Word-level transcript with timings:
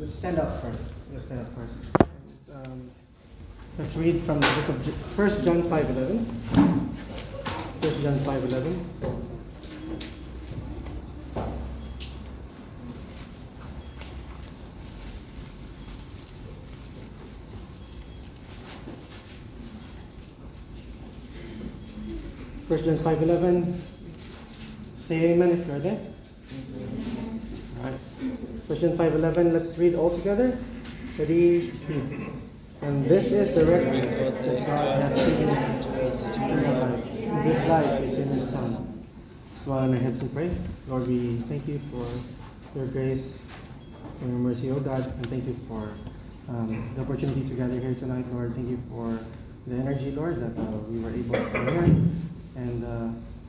let's 0.00 0.14
stand 0.14 0.38
up 0.38 0.62
first. 0.62 0.80
Let's 1.12 1.26
stand 1.26 1.40
up 1.40 1.54
first. 1.54 1.78
Um, 2.54 2.90
let's 3.78 3.94
read 3.96 4.22
from 4.22 4.40
the 4.40 4.46
book 4.46 4.68
of 4.70 4.82
J- 4.82 4.92
1 4.92 5.44
John 5.44 5.62
5.11. 5.64 6.24
1 7.82 8.02
John 8.02 8.18
5.11. 8.20 8.84
First 22.68 22.84
John 22.86 22.98
5.11. 22.98 23.80
Say 24.98 25.32
amen 25.32 25.50
if 25.50 25.66
you're 25.66 25.78
there. 25.78 26.00
John 28.76 28.96
5.11, 28.96 29.52
let's 29.52 29.76
read 29.78 29.94
all 29.94 30.10
together. 30.10 30.56
Read. 31.18 31.74
And 32.82 33.04
this 33.04 33.32
is 33.32 33.54
the 33.54 33.64
record 33.66 34.04
that 34.04 34.66
God 34.66 35.02
hath 35.02 35.16
given 35.16 35.48
us 35.50 36.36
eternal 36.36 36.80
life. 36.80 37.04
This 37.44 37.68
life 37.68 38.00
is 38.00 38.18
in 38.18 38.28
His 38.28 38.48
Son. 38.48 39.04
Smile 39.56 39.80
on 39.80 39.94
our 39.94 40.00
heads 40.00 40.20
and 40.20 40.32
pray. 40.32 40.50
Lord, 40.88 41.06
we 41.08 41.36
thank 41.48 41.68
you 41.68 41.80
for 41.90 42.06
your 42.78 42.86
grace 42.86 43.38
and 44.20 44.30
your 44.30 44.38
mercy, 44.38 44.70
oh 44.70 44.80
God, 44.80 45.04
and 45.04 45.26
thank 45.26 45.46
you 45.46 45.56
for 45.68 45.90
um, 46.48 46.92
the 46.94 47.02
opportunity 47.02 47.44
to 47.44 47.54
gather 47.54 47.78
here 47.78 47.94
tonight, 47.94 48.24
Lord. 48.32 48.54
Thank 48.54 48.70
you 48.70 48.80
for 48.88 49.18
the 49.66 49.76
energy, 49.76 50.12
Lord, 50.12 50.40
that 50.40 50.58
uh, 50.58 50.76
we 50.88 51.00
were 51.00 51.10
able 51.10 51.34
to 51.34 51.50
come 51.50 51.68
here. 51.68 51.82
And 52.56 52.84
uh, 52.84 53.08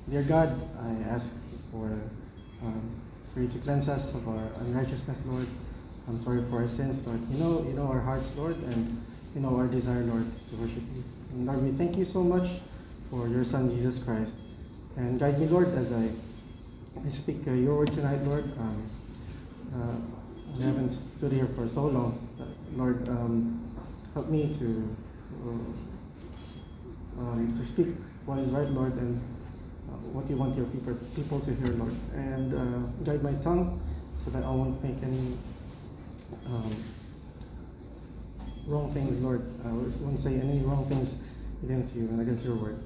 dear 0.10 0.24
God, 0.24 0.60
I 0.82 1.10
ask 1.10 1.32
for 1.72 1.88
um, 2.64 3.01
for 3.34 3.42
you 3.42 3.48
to 3.48 3.58
cleanse 3.60 3.88
us 3.88 4.14
of 4.14 4.28
our 4.28 4.48
unrighteousness, 4.60 5.20
Lord. 5.26 5.48
I'm 6.08 6.22
sorry 6.22 6.44
for 6.50 6.62
our 6.62 6.68
sins, 6.68 7.06
Lord. 7.06 7.20
You 7.30 7.38
know, 7.38 7.64
you 7.68 7.74
know 7.74 7.88
our 7.88 8.00
hearts, 8.00 8.30
Lord, 8.36 8.58
and 8.64 9.02
you 9.34 9.42
know 9.42 9.56
our 9.56 9.68
desire, 9.68 10.04
Lord, 10.04 10.26
is 10.36 10.44
to 10.46 10.56
worship 10.56 10.84
you. 10.96 11.04
And 11.32 11.48
Lord, 11.48 11.64
we 11.64 11.72
thank 11.72 11.98
you 11.98 12.06
so 12.06 12.24
much 12.24 12.50
for 13.10 13.28
your 13.28 13.46
Son, 13.46 13.70
Jesus 13.70 14.00
Christ. 14.00 14.36
And 14.98 15.20
guide 15.20 15.40
me, 15.40 15.48
Lord, 15.48 15.74
as 15.76 15.94
I, 15.94 16.10
I 17.06 17.10
speak 17.10 17.48
uh, 17.48 17.52
your 17.52 17.78
word 17.78 17.94
tonight, 17.94 18.22
Lord. 18.24 18.44
Um, 18.60 18.90
uh, 19.74 20.62
I 20.62 20.66
haven't 20.66 20.90
stood 20.90 21.32
here 21.32 21.48
for 21.56 21.68
so 21.70 21.86
long. 21.86 22.28
Lord, 22.76 23.08
um, 23.08 23.62
help 24.14 24.28
me 24.28 24.54
to 24.60 24.96
uh, 25.48 27.22
um, 27.22 27.54
to 27.54 27.66
speak 27.66 27.88
what 28.26 28.40
is 28.40 28.50
right, 28.50 28.70
Lord, 28.70 28.94
and 28.94 29.22
what 30.14 30.30
you 30.30 30.36
want 30.36 30.56
your 30.56 30.66
people 30.68 30.94
people 31.16 31.40
to 31.40 31.54
hear, 31.56 31.68
Lord. 31.76 31.96
And 32.16 32.54
uh, 32.54 32.88
guide 33.04 33.24
my 33.24 33.34
tongue 33.44 33.82
so 34.24 34.32
that 34.32 34.44
I 34.44 34.50
won't 34.50 34.82
make 34.84 35.02
any 35.04 35.38
um, 36.48 36.76
wrong 38.68 38.94
things, 38.94 39.20
Lord. 39.20 39.42
I 39.66 39.72
won't 39.72 40.20
say 40.20 40.36
any 40.36 40.60
wrong 40.60 40.86
things 40.86 41.16
against 41.64 41.96
you 41.96 42.04
and 42.04 42.22
against 42.22 42.46
your 42.46 42.56
word. 42.56 42.78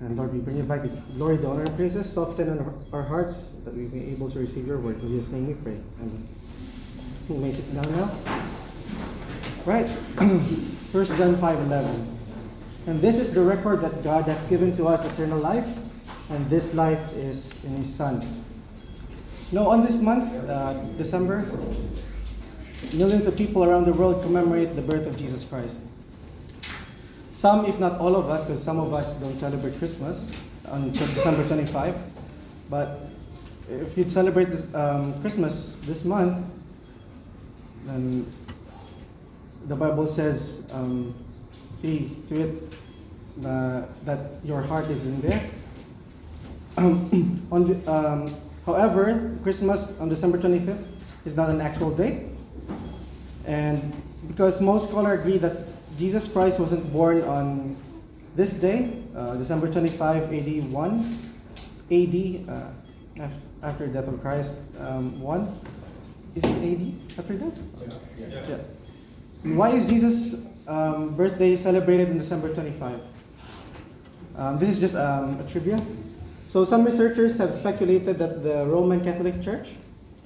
And 0.00 0.16
Lord, 0.16 0.32
we 0.32 0.40
bring 0.40 0.56
you 0.56 0.64
back 0.64 0.82
the 0.82 0.88
glory, 1.16 1.36
the 1.36 1.48
honor, 1.48 1.62
and 1.62 1.76
praises. 1.76 2.10
Soften 2.10 2.48
our 2.92 3.02
hearts 3.02 3.52
that 3.64 3.74
we 3.74 3.86
be 3.86 4.10
able 4.10 4.28
to 4.30 4.38
receive 4.38 4.66
your 4.66 4.78
word. 4.78 5.00
In 5.00 5.08
Jesus' 5.08 5.32
name 5.32 5.46
we 5.46 5.54
pray. 5.54 5.78
Amen. 6.00 6.28
You 7.28 7.36
may 7.36 7.52
sit 7.52 7.72
down 7.74 7.90
now. 7.92 8.10
Right. 9.64 9.86
1 10.94 11.06
John 11.16 11.36
5 11.36 11.58
11. 11.58 12.18
And 12.86 13.00
this 13.00 13.18
is 13.18 13.32
the 13.32 13.40
record 13.40 13.80
that 13.80 14.04
God 14.04 14.26
hath 14.26 14.50
given 14.50 14.76
to 14.76 14.88
us 14.88 15.04
eternal 15.04 15.38
life, 15.38 15.68
and 16.30 16.48
this 16.48 16.74
life 16.74 17.12
is 17.14 17.52
in 17.64 17.76
His 17.76 17.94
Son. 17.94 18.20
Now, 19.52 19.68
on 19.68 19.82
this 19.82 20.00
month, 20.00 20.32
uh, 20.48 20.72
December, 20.96 21.44
millions 22.94 23.26
of 23.26 23.36
people 23.36 23.64
around 23.64 23.84
the 23.84 23.92
world 23.92 24.22
commemorate 24.22 24.74
the 24.74 24.82
birth 24.82 25.06
of 25.06 25.16
Jesus 25.16 25.44
Christ. 25.44 25.80
Some, 27.32 27.66
if 27.66 27.78
not 27.78 27.98
all 27.98 28.16
of 28.16 28.30
us, 28.30 28.44
because 28.44 28.62
some 28.62 28.78
of 28.80 28.94
us 28.94 29.14
don't 29.14 29.36
celebrate 29.36 29.76
Christmas 29.78 30.32
on 30.68 30.92
December 30.92 31.46
25, 31.46 31.94
but 32.70 33.00
if 33.70 33.96
you'd 33.98 34.10
celebrate 34.10 34.50
this, 34.50 34.66
um, 34.74 35.20
Christmas 35.20 35.76
this 35.82 36.04
month, 36.04 36.44
then 37.86 38.26
the 39.66 39.76
Bible 39.76 40.06
says, 40.06 40.66
um, 40.72 41.14
see 41.68 42.16
to 42.28 42.40
it 42.40 42.62
uh, 43.44 43.82
that 44.04 44.18
your 44.44 44.62
heart 44.62 44.86
is 44.86 45.04
in 45.04 45.20
there. 45.20 45.50
on 47.50 47.64
the, 47.64 47.90
um, 47.90 48.26
however, 48.66 49.36
Christmas 49.42 49.98
on 49.98 50.08
December 50.08 50.38
25th 50.38 50.86
is 51.24 51.36
not 51.36 51.50
an 51.50 51.60
actual 51.60 51.90
date. 51.90 52.24
And 53.46 53.92
because 54.28 54.60
most 54.60 54.88
scholars 54.88 55.20
agree 55.20 55.38
that 55.38 55.58
Jesus 55.96 56.26
Christ 56.28 56.58
wasn't 56.60 56.92
born 56.92 57.22
on 57.22 57.76
this 58.36 58.52
day, 58.52 58.92
uh, 59.14 59.36
December 59.36 59.70
25, 59.70 60.32
AD 60.32 60.72
1, 60.72 61.18
AD, 61.90 62.48
uh, 62.48 63.28
after 63.62 63.86
death 63.86 64.08
of 64.08 64.20
Christ, 64.20 64.54
um, 64.78 65.20
1. 65.20 65.60
Is 66.34 66.44
it 66.44 66.50
AD 66.50 67.18
after 67.18 67.36
that? 67.36 67.52
Yeah. 68.18 68.44
yeah. 68.48 69.54
Why 69.54 69.70
is 69.70 69.86
Jesus' 69.86 70.36
um, 70.66 71.14
birthday 71.14 71.54
celebrated 71.56 72.10
on 72.10 72.18
December 72.18 72.52
25? 72.52 73.00
Um, 74.36 74.58
this 74.58 74.68
is 74.68 74.80
just 74.80 74.96
um, 74.96 75.38
a 75.38 75.48
trivia. 75.48 75.80
So 76.54 76.64
some 76.64 76.84
researchers 76.84 77.36
have 77.38 77.52
speculated 77.52 78.16
that 78.20 78.44
the 78.44 78.64
Roman 78.64 79.02
Catholic 79.02 79.42
Church 79.42 79.74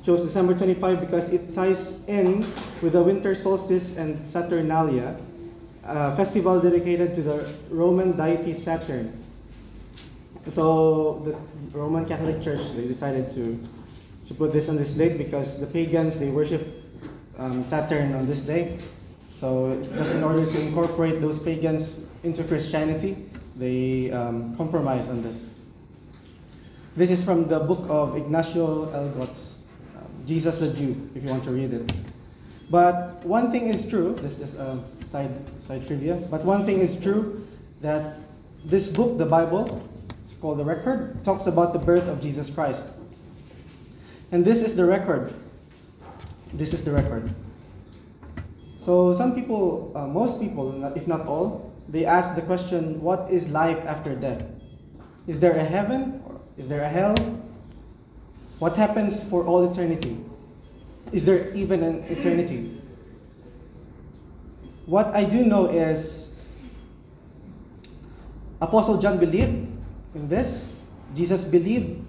chose 0.05 0.21
December 0.21 0.53
25 0.53 1.01
because 1.01 1.33
it 1.33 1.55
ties 1.55 2.05
in 2.05 2.45
with 2.83 2.93
the 2.93 3.03
winter 3.03 3.35
solstice 3.35 3.97
and 3.97 4.23
Saturnalia, 4.23 5.17
a 5.85 6.15
festival 6.17 6.61
dedicated 6.61 7.15
to 7.15 7.23
the 7.23 7.49
Roman 7.71 8.15
deity 8.15 8.53
Saturn. 8.53 9.11
So 10.49 11.23
the 11.25 11.35
Roman 11.73 12.05
Catholic 12.05 12.43
Church 12.43 12.61
they 12.77 12.87
decided 12.87 13.31
to 13.31 13.59
to 14.27 14.35
put 14.35 14.53
this 14.53 14.69
on 14.69 14.77
this 14.77 14.93
date 14.93 15.17
because 15.17 15.59
the 15.59 15.67
pagans 15.67 16.19
they 16.19 16.29
worship 16.29 16.61
um, 17.39 17.65
Saturn 17.65 18.13
on 18.13 18.27
this 18.27 18.43
day. 18.43 18.77
So 19.33 19.83
just 19.97 20.15
in 20.15 20.23
order 20.23 20.45
to 20.45 20.61
incorporate 20.61 21.23
those 21.23 21.39
pagans 21.39 22.01
into 22.23 22.45
Christianity, 22.45 23.17
they 23.57 24.11
um, 24.13 24.55
compromise 24.57 25.09
on 25.09 25.23
this. 25.23 25.47
This 26.99 27.13
is 27.13 27.23
from 27.23 27.47
the 27.47 27.61
book 27.61 27.87
of 27.89 28.17
Ignacio 28.17 28.91
Elgot, 28.91 29.39
um, 29.95 30.11
Jesus 30.27 30.59
the 30.59 30.73
Jew, 30.75 30.99
if 31.15 31.23
you 31.23 31.31
want 31.31 31.45
to 31.45 31.53
read 31.53 31.73
it. 31.73 31.93
But 32.73 33.25
one 33.25 33.53
thing 33.53 33.69
is 33.69 33.87
true, 33.87 34.15
this 34.19 34.37
is 34.41 34.57
a 34.57 34.83
side, 35.07 35.31
side 35.63 35.87
trivia, 35.87 36.17
but 36.29 36.45
one 36.45 36.67
thing 36.67 36.81
is 36.81 36.99
true 36.99 37.47
that 37.83 38.19
this 38.65 38.89
book, 38.89 39.17
the 39.17 39.25
Bible, 39.25 39.89
it's 40.23 40.35
called 40.35 40.59
the 40.59 40.65
Record, 40.65 41.23
talks 41.23 41.47
about 41.47 41.73
the 41.73 41.79
birth 41.79 42.09
of 42.09 42.21
Jesus 42.21 42.51
Christ. 42.51 42.87
And 44.33 44.45
this 44.45 44.61
is 44.61 44.75
the 44.75 44.85
record. 44.85 45.33
This 46.55 46.75
is 46.75 46.83
the 46.83 46.91
record. 46.91 47.31
So 48.77 49.13
some 49.13 49.37
people, 49.37 49.93
uh, 49.95 50.09
most 50.09 50.41
people, 50.41 50.75
if 50.97 51.07
not 51.07 51.29
all, 51.29 51.73
they 51.89 52.05
ask 52.05 52.35
the 52.35 52.43
question, 52.43 53.01
what 53.01 53.31
is 53.31 53.49
life 53.51 53.79
after 53.87 54.17
death? 54.17 54.43
Is 55.29 55.39
there 55.39 55.53
a 55.53 55.63
heaven? 55.63 56.25
Is 56.59 56.67
there 56.67 56.83
a 56.83 56.89
hell? 56.89 57.15
What 58.59 58.77
happens 58.77 59.23
for 59.23 59.47
all 59.47 59.71
eternity? 59.71 60.19
Is 61.13 61.25
there 61.25 61.55
even 61.55 61.83
an 61.83 62.03
eternity? 62.11 62.81
What 64.87 65.15
I 65.15 65.23
do 65.25 65.45
know 65.45 65.67
is 65.67 66.35
Apostle 68.61 68.99
John 68.99 69.19
believed 69.19 69.71
in 70.15 70.29
this. 70.29 70.69
Jesus 71.15 71.45
believed. 71.45 72.05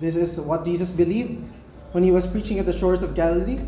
This 0.00 0.16
is 0.16 0.40
what 0.40 0.64
Jesus 0.64 0.90
believed 0.90 1.46
when 1.92 2.02
he 2.02 2.10
was 2.10 2.26
preaching 2.26 2.58
at 2.58 2.66
the 2.66 2.76
shores 2.76 3.02
of 3.02 3.14
Galilee. 3.14 3.60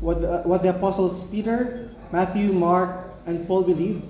What 0.00 0.20
the, 0.20 0.42
what 0.42 0.62
the 0.62 0.70
apostles 0.70 1.24
Peter, 1.24 1.88
Matthew, 2.10 2.52
Mark, 2.52 3.04
and 3.26 3.46
Paul 3.46 3.62
believed. 3.62 4.02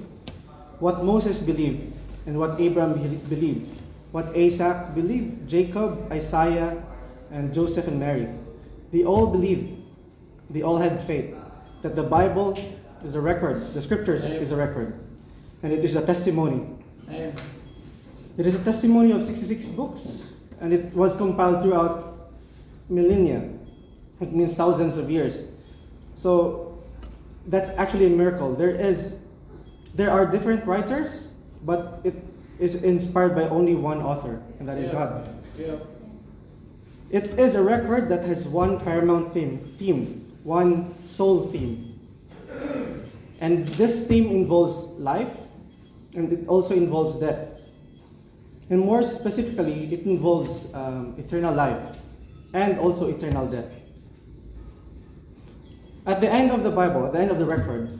What 0.79 1.05
Moses 1.05 1.40
believed 1.40 1.93
and 2.26 2.38
what 2.38 2.58
Abraham 2.61 2.94
believed. 3.29 3.80
What 4.12 4.36
Isaac 4.36 4.94
believed, 4.94 5.48
Jacob, 5.48 6.10
Isaiah, 6.12 6.82
and 7.30 7.54
Joseph 7.54 7.86
and 7.86 8.00
Mary. 8.00 8.28
They 8.90 9.04
all 9.04 9.26
believed. 9.26 9.78
They 10.50 10.62
all 10.62 10.78
had 10.78 11.02
faith 11.02 11.34
that 11.82 11.94
the 11.94 12.02
Bible 12.02 12.58
is 13.04 13.14
a 13.14 13.20
record, 13.20 13.72
the 13.72 13.80
scriptures 13.80 14.24
is 14.24 14.52
a 14.52 14.56
record, 14.56 14.98
and 15.62 15.72
it 15.72 15.84
is 15.84 15.94
a 15.94 16.04
testimony. 16.04 16.66
It 17.08 18.46
is 18.46 18.58
a 18.58 18.64
testimony 18.64 19.12
of 19.12 19.22
66 19.22 19.68
books, 19.68 20.28
and 20.60 20.72
it 20.72 20.92
was 20.94 21.14
compiled 21.16 21.62
throughout 21.62 22.32
millennia. 22.88 23.48
It 24.20 24.32
means 24.32 24.56
thousands 24.56 24.96
of 24.96 25.10
years. 25.10 25.48
So 26.14 26.82
that's 27.46 27.70
actually 27.70 28.06
a 28.06 28.10
miracle. 28.10 28.54
There 28.54 28.70
is 28.70 29.20
there 29.94 30.10
are 30.10 30.26
different 30.26 30.64
writers, 30.66 31.28
but 31.64 32.00
it 32.04 32.14
is 32.60 32.84
inspired 32.84 33.34
by 33.34 33.48
only 33.48 33.74
one 33.74 34.02
author, 34.02 34.40
and 34.60 34.68
that 34.68 34.78
is 34.78 34.88
Yeah. 34.88 34.94
God. 34.94 35.28
Yeah. 35.58 35.74
It 37.10 37.38
is 37.40 37.56
a 37.56 37.62
record 37.62 38.08
that 38.08 38.24
has 38.24 38.46
one 38.46 38.78
paramount 38.78 39.32
theme, 39.32 39.58
theme 39.78 40.20
one 40.44 40.94
soul 41.04 41.42
theme. 41.48 41.98
And 43.40 43.68
this 43.68 44.06
theme 44.06 44.30
involves 44.30 44.84
life 44.98 45.36
and 46.14 46.32
it 46.32 46.48
also 46.48 46.74
involves 46.74 47.16
death. 47.16 47.48
And 48.68 48.80
more 48.80 49.02
specifically, 49.02 49.92
it 49.92 50.02
involves 50.06 50.72
um, 50.74 51.14
eternal 51.18 51.54
life 51.54 51.98
and 52.52 52.78
also 52.78 53.08
eternal 53.08 53.46
death. 53.46 53.72
At 56.06 56.20
the 56.20 56.28
end 56.28 56.50
of 56.50 56.62
the 56.62 56.70
Bible, 56.70 57.06
at 57.06 57.12
the 57.12 57.18
end 57.18 57.30
of 57.30 57.38
the 57.38 57.44
record, 57.44 57.98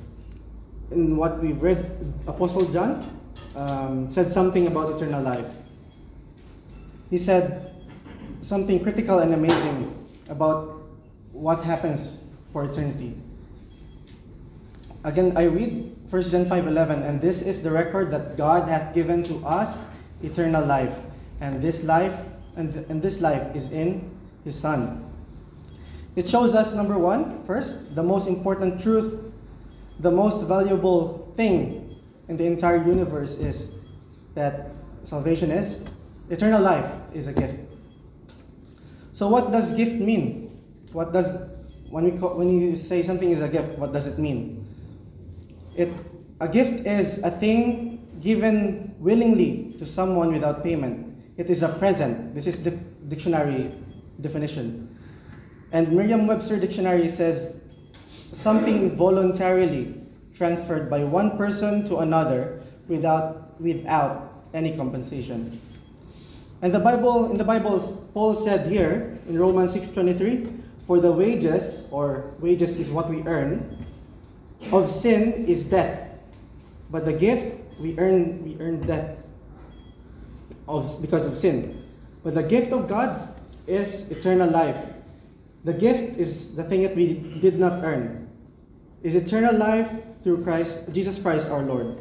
in 0.91 1.17
what 1.17 1.41
we've 1.41 1.61
read, 1.63 1.91
Apostle 2.27 2.67
John 2.71 3.05
um, 3.57 4.09
said 4.11 4.31
something 4.31 4.67
about 4.67 4.95
eternal 4.95 5.23
life. 5.23 5.47
He 7.11 7.19
said 7.19 7.75
something 8.41 8.83
critical 8.83 9.19
and 9.19 9.35
amazing 9.35 9.95
about 10.29 10.83
what 11.33 11.63
happens 11.63 12.23
for 12.53 12.65
eternity. 12.65 13.15
Again, 15.05 15.37
I 15.37 15.45
read 15.45 15.97
1 16.11 16.23
John 16.31 16.45
5:11, 16.45 17.03
and 17.03 17.21
this 17.21 17.43
is 17.43 17.63
the 17.63 17.71
record 17.71 18.11
that 18.11 18.37
God 18.37 18.69
hath 18.69 18.95
given 18.95 19.23
to 19.25 19.41
us 19.47 19.85
eternal 20.23 20.65
life, 20.65 20.93
and 21.41 21.63
this 21.63 21.83
life 21.85 22.15
and, 22.57 22.75
and 22.91 23.01
this 23.01 23.21
life 23.21 23.55
is 23.55 23.71
in 23.73 24.11
His 24.45 24.59
Son. 24.59 25.05
It 26.17 26.29
shows 26.29 26.55
us 26.55 26.75
number 26.75 26.99
one, 26.99 27.45
first, 27.47 27.95
the 27.95 28.03
most 28.03 28.27
important 28.29 28.83
truth, 28.83 29.33
the 30.01 30.11
most 30.11 30.47
valuable 30.47 31.33
thing 31.37 31.80
in 32.31 32.37
the 32.37 32.47
entire 32.47 32.79
universe 32.79 33.37
is 33.39 33.73
that 34.35 34.71
salvation 35.03 35.51
is 35.51 35.83
eternal 36.31 36.63
life 36.63 36.87
is 37.13 37.27
a 37.27 37.33
gift. 37.33 37.59
So 39.11 39.29
what 39.29 39.51
does 39.51 39.75
gift 39.75 39.97
mean? 39.97 40.47
What 40.93 41.13
does 41.13 41.35
when 41.91 42.05
we 42.05 42.13
call, 42.13 42.39
when 42.39 42.49
you 42.49 42.77
say 42.77 43.03
something 43.03 43.31
is 43.31 43.41
a 43.43 43.49
gift, 43.49 43.77
what 43.77 43.93
does 43.93 44.07
it 44.07 44.17
mean? 44.19 44.65
It 45.75 45.91
a 46.41 46.47
gift 46.47 46.87
is 46.87 47.19
a 47.25 47.31
thing 47.31 48.07
given 48.21 48.95
willingly 49.01 49.75
to 49.79 49.85
someone 49.85 50.33
without 50.33 50.63
payment. 50.63 51.19
It 51.37 51.51
is 51.51 51.65
a 51.65 51.69
present. 51.69 52.33
This 52.33 52.47
is 52.47 52.63
the 52.63 52.71
dictionary 53.11 53.75
definition. 54.21 54.97
And 55.73 55.93
Merriam-Webster 55.93 56.59
dictionary 56.61 57.09
says 57.09 57.57
something 58.33 58.97
voluntarily 58.97 60.00
transferred 60.35 60.89
by 60.89 61.05
one 61.05 61.37
person 61.37 61.85
to 61.85 61.99
another 61.99 62.61
without 62.89 63.61
without 63.61 64.45
any 64.55 64.77
compensation. 64.77 65.61
And 66.63 66.75
the 66.75 66.81
Bible 66.81 67.31
in 67.31 67.39
the 67.39 67.45
Bible 67.45 67.79
Paul 68.15 68.35
said 68.35 68.67
here 68.67 69.19
in 69.29 69.39
Romans 69.39 69.75
6:23, 69.75 70.51
for 70.87 71.01
the 71.01 71.13
wages 71.13 71.87
or 71.91 72.31
wages 72.41 72.77
is 72.77 72.91
what 72.91 73.09
we 73.09 73.23
earn 73.27 73.63
of 74.73 74.89
sin 74.89 75.47
is 75.47 75.65
death. 75.65 76.19
But 76.91 77.05
the 77.05 77.15
gift 77.15 77.57
we 77.81 77.97
earn 77.99 78.43
we 78.45 78.57
earn 78.61 78.81
death 78.83 79.17
of 80.69 80.87
because 81.01 81.27
of 81.27 81.37
sin. 81.37 81.83
But 82.23 82.35
the 82.35 82.45
gift 82.45 82.73
of 82.73 82.89
God 82.89 83.33
is 83.67 84.11
eternal 84.11 84.51
life 84.51 84.77
the 85.65 85.75
gift 85.75 86.17
is 86.17 86.57
the 86.57 86.65
thing 86.65 86.83
that 86.83 86.97
we 86.97 87.15
did 87.41 87.59
not 87.59 87.85
earn. 87.85 88.20
Is 89.03 89.15
eternal 89.15 89.55
life 89.57 89.91
through 90.23 90.45
Christ, 90.45 90.83
Jesus 90.93 91.19
Christ 91.19 91.51
our 91.51 91.63
Lord. 91.63 91.97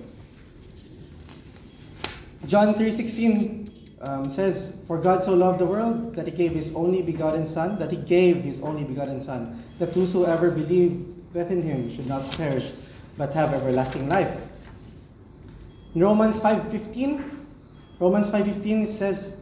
John 2.48 2.74
3:16 2.74 3.70
um, 4.02 4.30
says, 4.30 4.76
"For 4.88 4.98
God 4.98 5.24
so 5.24 5.34
loved 5.34 5.60
the 5.60 5.66
world 5.66 6.16
that 6.16 6.26
He 6.26 6.32
gave 6.32 6.52
His 6.52 6.76
only 6.76 7.02
begotten 7.02 7.46
Son, 7.46 7.80
that 7.80 7.92
He 7.92 7.98
gave 7.98 8.44
His 8.44 8.60
only 8.62 8.84
begotten 8.84 9.22
Son, 9.22 9.64
that 9.80 9.94
whosoever 9.94 10.52
believeth 10.52 11.52
in 11.52 11.62
Him 11.62 11.90
should 11.90 12.08
not 12.08 12.32
perish, 12.32 12.72
but 13.18 13.34
have 13.34 13.54
everlasting 13.54 14.10
life." 14.10 14.36
In 15.96 16.02
Romans 16.02 16.40
5:15, 16.40 17.24
Romans 18.00 18.30
5:15 18.30 18.84
it 18.84 18.88
says, 18.88 19.36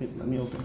wait, 0.00 0.16
let 0.18 0.28
me 0.28 0.38
open. 0.38 0.60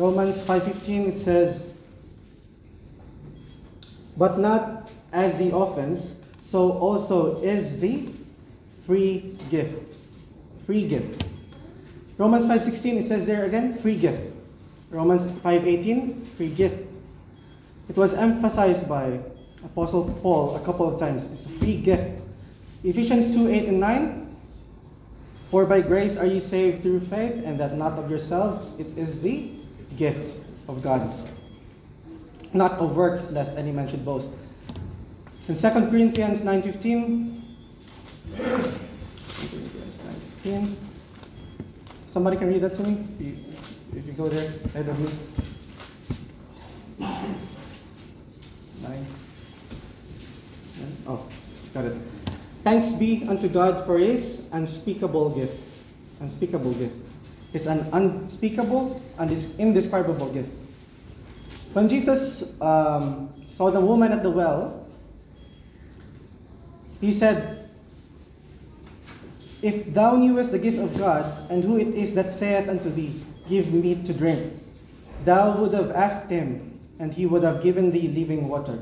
Romans 0.00 0.40
5:15 0.40 1.08
it 1.08 1.18
says 1.18 1.68
but 4.16 4.38
not 4.38 4.90
as 5.12 5.36
the 5.36 5.54
offense 5.54 6.16
so 6.42 6.72
also 6.72 7.36
is 7.42 7.80
the 7.80 8.08
free 8.86 9.36
gift 9.50 9.76
free 10.64 10.88
gift. 10.88 11.24
Romans 12.16 12.46
5:16 12.46 12.96
it 12.96 13.06
says 13.06 13.26
there 13.26 13.44
again 13.44 13.76
free 13.76 13.96
gift. 13.96 14.22
Romans 14.88 15.26
5:18 15.44 16.24
free 16.36 16.48
gift. 16.48 16.80
It 17.88 17.96
was 17.96 18.14
emphasized 18.14 18.88
by 18.88 19.20
apostle 19.64 20.16
Paul 20.22 20.56
a 20.56 20.60
couple 20.60 20.88
of 20.88 20.98
times. 20.98 21.26
It's 21.26 21.44
a 21.44 21.52
free 21.60 21.76
gift. 21.76 22.22
Ephesians 22.84 23.36
2:8 23.36 23.68
and 23.68 23.80
9 23.80 24.26
for 25.50 25.66
by 25.66 25.82
grace 25.82 26.16
are 26.16 26.26
ye 26.26 26.40
saved 26.40 26.82
through 26.82 27.00
faith, 27.00 27.42
and 27.44 27.58
that 27.58 27.76
not 27.76 27.98
of 27.98 28.08
yourselves, 28.08 28.78
it 28.78 28.86
is 28.96 29.20
the 29.20 29.59
gift 30.00 30.40
of 30.66 30.82
God. 30.82 31.04
Not 32.54 32.80
of 32.80 32.96
works, 32.96 33.30
lest 33.30 33.56
any 33.60 33.70
man 33.70 33.86
should 33.86 34.02
boast. 34.02 34.32
In 35.46 35.54
2 35.54 35.70
Corinthians 35.92 36.40
9.15, 36.40 37.42
9.15, 40.42 40.74
somebody 42.08 42.38
can 42.38 42.48
read 42.48 42.62
that 42.62 42.72
to 42.74 42.82
me? 42.82 43.36
If 43.94 44.06
you 44.06 44.12
go 44.14 44.28
there, 44.28 44.48
ahead 44.72 44.88
of 44.88 44.98
me. 44.98 45.10
9. 48.82 49.06
Oh, 51.08 51.26
got 51.74 51.84
it. 51.84 51.96
Thanks 52.64 52.92
be 52.94 53.26
unto 53.28 53.48
God 53.48 53.84
for 53.84 53.98
his 53.98 54.48
unspeakable 54.52 55.30
gift. 55.30 55.60
Unspeakable 56.20 56.72
gift. 56.74 56.96
It's 57.52 57.66
an 57.66 57.86
unspeakable 57.92 59.00
and 59.18 59.30
indescribable 59.58 60.30
gift. 60.32 60.52
When 61.72 61.88
Jesus 61.88 62.54
um, 62.60 63.30
saw 63.44 63.70
the 63.70 63.80
woman 63.80 64.12
at 64.12 64.22
the 64.22 64.30
well, 64.30 64.86
he 67.00 67.12
said, 67.12 67.68
If 69.62 69.92
thou 69.94 70.16
knewest 70.16 70.52
the 70.52 70.58
gift 70.58 70.78
of 70.78 70.96
God, 70.98 71.50
and 71.50 71.62
who 71.62 71.78
it 71.78 71.88
is 71.88 72.14
that 72.14 72.30
saith 72.30 72.68
unto 72.68 72.90
thee, 72.90 73.20
Give 73.48 73.72
me 73.72 74.02
to 74.04 74.14
drink, 74.14 74.52
thou 75.24 75.56
would 75.58 75.74
have 75.74 75.90
asked 75.92 76.30
him, 76.30 76.78
and 76.98 77.12
he 77.12 77.26
would 77.26 77.42
have 77.42 77.62
given 77.62 77.90
thee 77.90 78.08
living 78.08 78.48
water. 78.48 78.78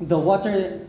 The 0.00 0.18
water 0.18 0.84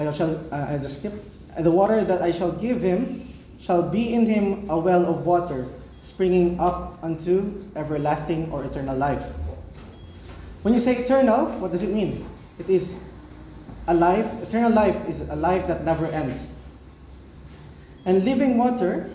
I 0.00 0.12
shall 0.12 0.36
uh, 0.50 0.66
I 0.70 0.78
just 0.78 1.00
skip. 1.00 1.12
The 1.58 1.70
water 1.70 2.04
that 2.04 2.22
I 2.22 2.30
shall 2.30 2.52
give 2.52 2.80
him 2.80 3.28
shall 3.60 3.82
be 3.82 4.14
in 4.14 4.26
him 4.26 4.70
a 4.70 4.78
well 4.78 5.04
of 5.04 5.26
water, 5.26 5.66
springing 6.02 6.58
up 6.60 6.98
unto 7.02 7.64
everlasting 7.76 8.50
or 8.50 8.64
eternal 8.64 8.96
life. 8.96 9.22
When 10.62 10.74
you 10.74 10.80
say 10.80 10.96
eternal, 10.96 11.46
what 11.58 11.72
does 11.72 11.82
it 11.82 11.94
mean? 11.94 12.26
It 12.58 12.68
is 12.68 13.00
a 13.86 13.94
life, 13.94 14.26
eternal 14.42 14.72
life 14.72 14.96
is 15.08 15.22
a 15.30 15.36
life 15.36 15.66
that 15.68 15.84
never 15.84 16.06
ends. 16.06 16.52
And 18.04 18.24
living 18.24 18.58
water, 18.58 19.10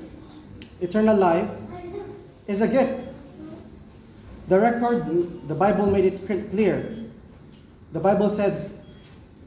eternal 0.82 1.16
life, 1.16 1.50
is 2.48 2.62
a 2.62 2.68
gift. 2.68 2.98
The 4.48 4.60
record, 4.60 5.48
the 5.48 5.56
Bible 5.56 5.88
made 5.88 6.06
it 6.06 6.26
clear. 6.50 6.96
The 7.92 8.00
Bible 8.00 8.30
said, 8.30 8.72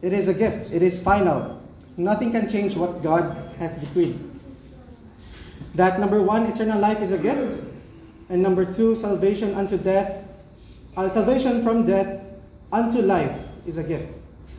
it 0.02 0.12
is 0.12 0.28
a 0.28 0.34
gift. 0.34 0.72
It 0.72 0.82
is 0.82 1.02
final. 1.02 1.60
Nothing 1.96 2.32
can 2.32 2.48
change 2.48 2.76
what 2.76 3.02
God 3.02 3.36
hath 3.58 3.80
decreed. 3.80 4.29
That 5.74 6.00
number 6.00 6.20
one, 6.22 6.46
eternal 6.46 6.80
life 6.80 7.00
is 7.00 7.12
a 7.12 7.18
gift. 7.18 7.62
And 8.28 8.42
number 8.42 8.64
two, 8.64 8.94
salvation 8.94 9.54
unto 9.54 9.76
death, 9.76 10.24
uh, 10.96 11.08
salvation 11.10 11.62
from 11.62 11.84
death 11.84 12.22
unto 12.72 13.02
life 13.02 13.36
is 13.66 13.78
a 13.78 13.82
gift. 13.82 14.08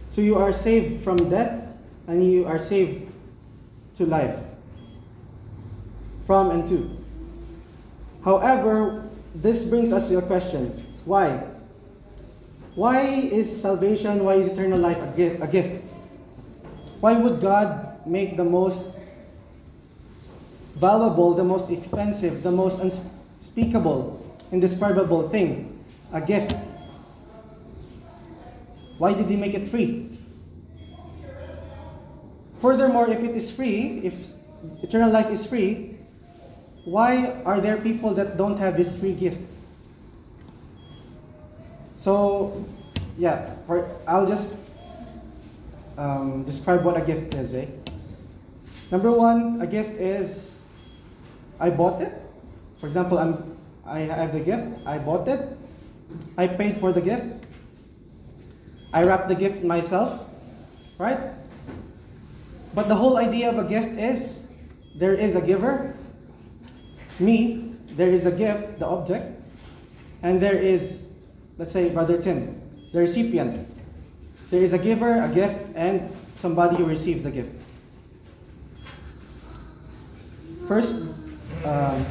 So 0.09 0.21
you 0.21 0.37
are 0.37 0.51
saved 0.51 1.03
from 1.03 1.29
death 1.29 1.67
and 2.07 2.23
you 2.25 2.45
are 2.45 2.59
saved 2.59 3.11
to 3.95 4.05
life. 4.05 4.35
From 6.25 6.51
and 6.51 6.65
to. 6.67 6.89
However, 8.23 9.07
this 9.35 9.63
brings 9.63 9.91
us 9.91 10.09
to 10.09 10.17
a 10.17 10.21
question. 10.21 10.71
Why? 11.05 11.43
Why 12.75 13.01
is 13.01 13.49
salvation, 13.49 14.23
why 14.23 14.35
is 14.35 14.47
eternal 14.47 14.79
life 14.79 14.97
a 15.01 15.07
gift? 15.15 15.43
A 15.43 15.47
gift? 15.47 15.83
Why 16.99 17.17
would 17.17 17.41
God 17.41 18.05
make 18.05 18.37
the 18.37 18.43
most 18.43 18.85
valuable, 20.81 21.33
the 21.35 21.43
most 21.43 21.69
expensive, 21.69 22.41
the 22.41 22.51
most 22.51 22.81
unspeakable, 22.81 24.17
indescribable 24.51 25.29
thing 25.29 25.69
a 26.11 26.19
gift? 26.19 26.57
Why 28.97 29.13
did 29.13 29.29
He 29.29 29.37
make 29.37 29.53
it 29.53 29.69
free? 29.69 30.09
Furthermore, 32.59 33.09
if 33.09 33.23
it 33.23 33.37
is 33.37 33.49
free, 33.49 34.01
if 34.03 34.33
eternal 34.83 35.09
life 35.09 35.29
is 35.29 35.45
free, 35.45 35.97
why 36.85 37.41
are 37.45 37.61
there 37.61 37.77
people 37.77 38.13
that 38.13 38.37
don't 38.37 38.57
have 38.57 38.75
this 38.75 38.99
free 38.99 39.13
gift? 39.13 39.41
So, 41.97 42.65
yeah, 43.17 43.53
for, 43.65 43.89
I'll 44.07 44.25
just 44.25 44.57
um, 45.97 46.43
describe 46.43 46.83
what 46.83 46.97
a 46.97 47.01
gift 47.01 47.33
is. 47.35 47.53
Eh? 47.53 47.65
Number 48.91 49.11
one, 49.11 49.61
a 49.61 49.67
gift 49.67 49.97
is 49.97 50.60
I 51.61 51.69
bought 51.69 52.01
it. 52.01 52.11
For 52.79 52.87
example, 52.87 53.19
I'm 53.19 53.55
I 53.85 53.99
have 53.99 54.33
the 54.33 54.39
gift. 54.39 54.65
I 54.85 54.97
bought 54.97 55.27
it. 55.27 55.57
I 56.37 56.47
paid 56.47 56.77
for 56.77 56.91
the 56.91 57.01
gift. 57.01 57.45
I 58.93 59.03
wrapped 59.03 59.29
the 59.29 59.35
gift 59.35 59.63
myself, 59.63 60.27
right? 60.97 61.19
But 62.73 62.89
the 62.89 62.95
whole 62.95 63.17
idea 63.17 63.49
of 63.49 63.57
a 63.57 63.67
gift 63.67 63.99
is 63.99 64.47
there 64.95 65.13
is 65.13 65.35
a 65.35 65.41
giver, 65.41 65.95
me, 67.19 67.75
there 67.95 68.09
is 68.09 68.25
a 68.25 68.31
gift, 68.31 68.79
the 68.79 68.87
object, 68.87 69.39
and 70.23 70.41
there 70.41 70.55
is, 70.55 71.05
let's 71.57 71.71
say, 71.71 71.89
Brother 71.89 72.17
Tim, 72.17 72.59
the 72.91 72.99
recipient. 72.99 73.67
There 74.49 74.61
is 74.61 74.73
a 74.73 74.79
giver, 74.79 75.23
a 75.23 75.29
gift, 75.29 75.57
and 75.75 76.11
somebody 76.35 76.75
who 76.75 76.85
receives 76.85 77.23
the 77.23 77.31
gift. 77.31 77.51
First, 80.67 81.03
um, 81.65 82.05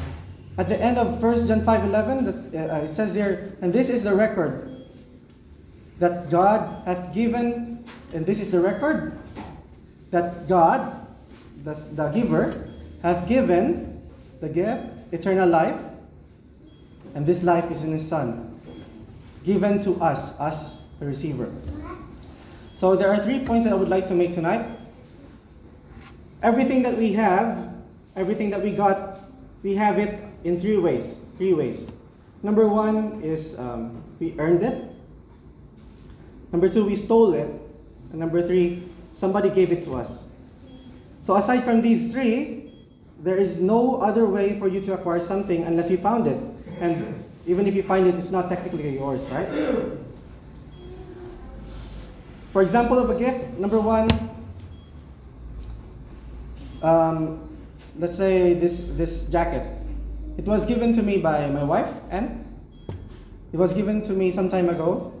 at 0.57 0.69
the 0.69 0.79
end 0.79 0.97
of 0.97 1.21
1 1.21 1.47
John 1.47 1.61
5.11, 1.61 2.53
uh, 2.53 2.83
it 2.83 2.89
says 2.89 3.15
here, 3.15 3.55
And 3.61 3.71
this 3.73 3.89
is 3.89 4.03
the 4.03 4.13
record 4.13 4.85
that 5.99 6.29
God 6.29 6.83
hath 6.85 7.13
given, 7.13 7.83
and 8.13 8.25
this 8.25 8.39
is 8.39 8.51
the 8.51 8.59
record 8.59 9.17
that 10.11 10.47
God, 10.47 11.07
the, 11.63 11.73
the 11.93 12.09
giver, 12.09 12.69
hath 13.01 13.27
given 13.27 14.01
the 14.41 14.49
gift, 14.49 14.83
eternal 15.11 15.47
life, 15.47 15.79
and 17.15 17.25
this 17.25 17.43
life 17.43 17.69
is 17.71 17.83
in 17.83 17.91
His 17.91 18.07
Son, 18.07 18.59
given 19.43 19.81
to 19.81 19.95
us, 20.01 20.39
us, 20.39 20.81
the 20.99 21.05
receiver. 21.05 21.51
So 22.75 22.95
there 22.95 23.09
are 23.09 23.17
three 23.17 23.43
points 23.43 23.65
that 23.65 23.73
I 23.73 23.75
would 23.75 23.89
like 23.89 24.05
to 24.07 24.13
make 24.13 24.31
tonight. 24.31 24.65
Everything 26.41 26.81
that 26.83 26.97
we 26.97 27.13
have, 27.13 27.73
everything 28.15 28.49
that 28.49 28.61
we 28.61 28.71
got, 28.71 29.10
we 29.63 29.75
have 29.75 29.99
it 29.99 30.23
in 30.43 30.59
three 30.59 30.77
ways. 30.77 31.17
Three 31.37 31.53
ways. 31.53 31.91
Number 32.43 32.67
one 32.67 33.21
is 33.21 33.57
um, 33.59 34.03
we 34.19 34.33
earned 34.39 34.63
it. 34.63 34.85
Number 36.51 36.67
two, 36.67 36.85
we 36.85 36.95
stole 36.95 37.33
it. 37.33 37.47
And 38.11 38.19
number 38.19 38.41
three, 38.41 38.83
somebody 39.13 39.49
gave 39.49 39.71
it 39.71 39.83
to 39.83 39.95
us. 39.95 40.25
So 41.21 41.35
aside 41.35 41.63
from 41.63 41.81
these 41.81 42.11
three, 42.11 42.73
there 43.21 43.37
is 43.37 43.61
no 43.61 44.01
other 44.01 44.25
way 44.25 44.57
for 44.57 44.67
you 44.67 44.81
to 44.81 44.93
acquire 44.93 45.19
something 45.19 45.63
unless 45.63 45.89
you 45.89 45.97
found 45.97 46.25
it. 46.25 46.37
And 46.79 47.23
even 47.45 47.67
if 47.67 47.75
you 47.75 47.83
find 47.83 48.07
it, 48.07 48.15
it's 48.15 48.31
not 48.31 48.49
technically 48.49 48.97
yours, 48.97 49.27
right? 49.29 49.47
For 52.51 52.61
example 52.61 52.97
of 52.97 53.09
a 53.09 53.17
gift, 53.17 53.57
number 53.57 53.79
one, 53.79 54.09
um, 56.81 57.50
let's 58.01 58.17
say 58.17 58.55
this, 58.55 58.89
this 58.97 59.27
jacket. 59.27 59.61
It 60.35 60.45
was 60.45 60.65
given 60.65 60.91
to 60.93 61.03
me 61.03 61.19
by 61.19 61.47
my 61.49 61.63
wife, 61.63 61.93
and 62.09 62.43
it 63.53 63.57
was 63.57 63.73
given 63.73 64.01
to 64.01 64.13
me 64.13 64.31
some 64.31 64.49
time 64.49 64.69
ago. 64.69 65.13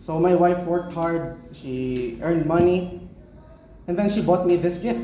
So 0.00 0.20
my 0.20 0.34
wife 0.34 0.62
worked 0.64 0.92
hard, 0.92 1.40
she 1.52 2.18
earned 2.20 2.44
money, 2.44 3.00
and 3.88 3.98
then 3.98 4.10
she 4.10 4.20
bought 4.20 4.46
me 4.46 4.56
this 4.56 4.78
gift. 4.78 5.00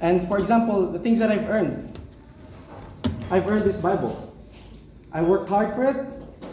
And 0.00 0.26
for 0.28 0.38
example, 0.38 0.90
the 0.90 0.98
things 0.98 1.18
that 1.18 1.30
I've 1.30 1.46
earned, 1.50 1.98
I've 3.30 3.46
earned 3.46 3.66
this 3.66 3.78
Bible. 3.78 4.32
I 5.12 5.20
worked 5.20 5.50
hard 5.50 5.74
for 5.74 5.84
it, 5.84 6.06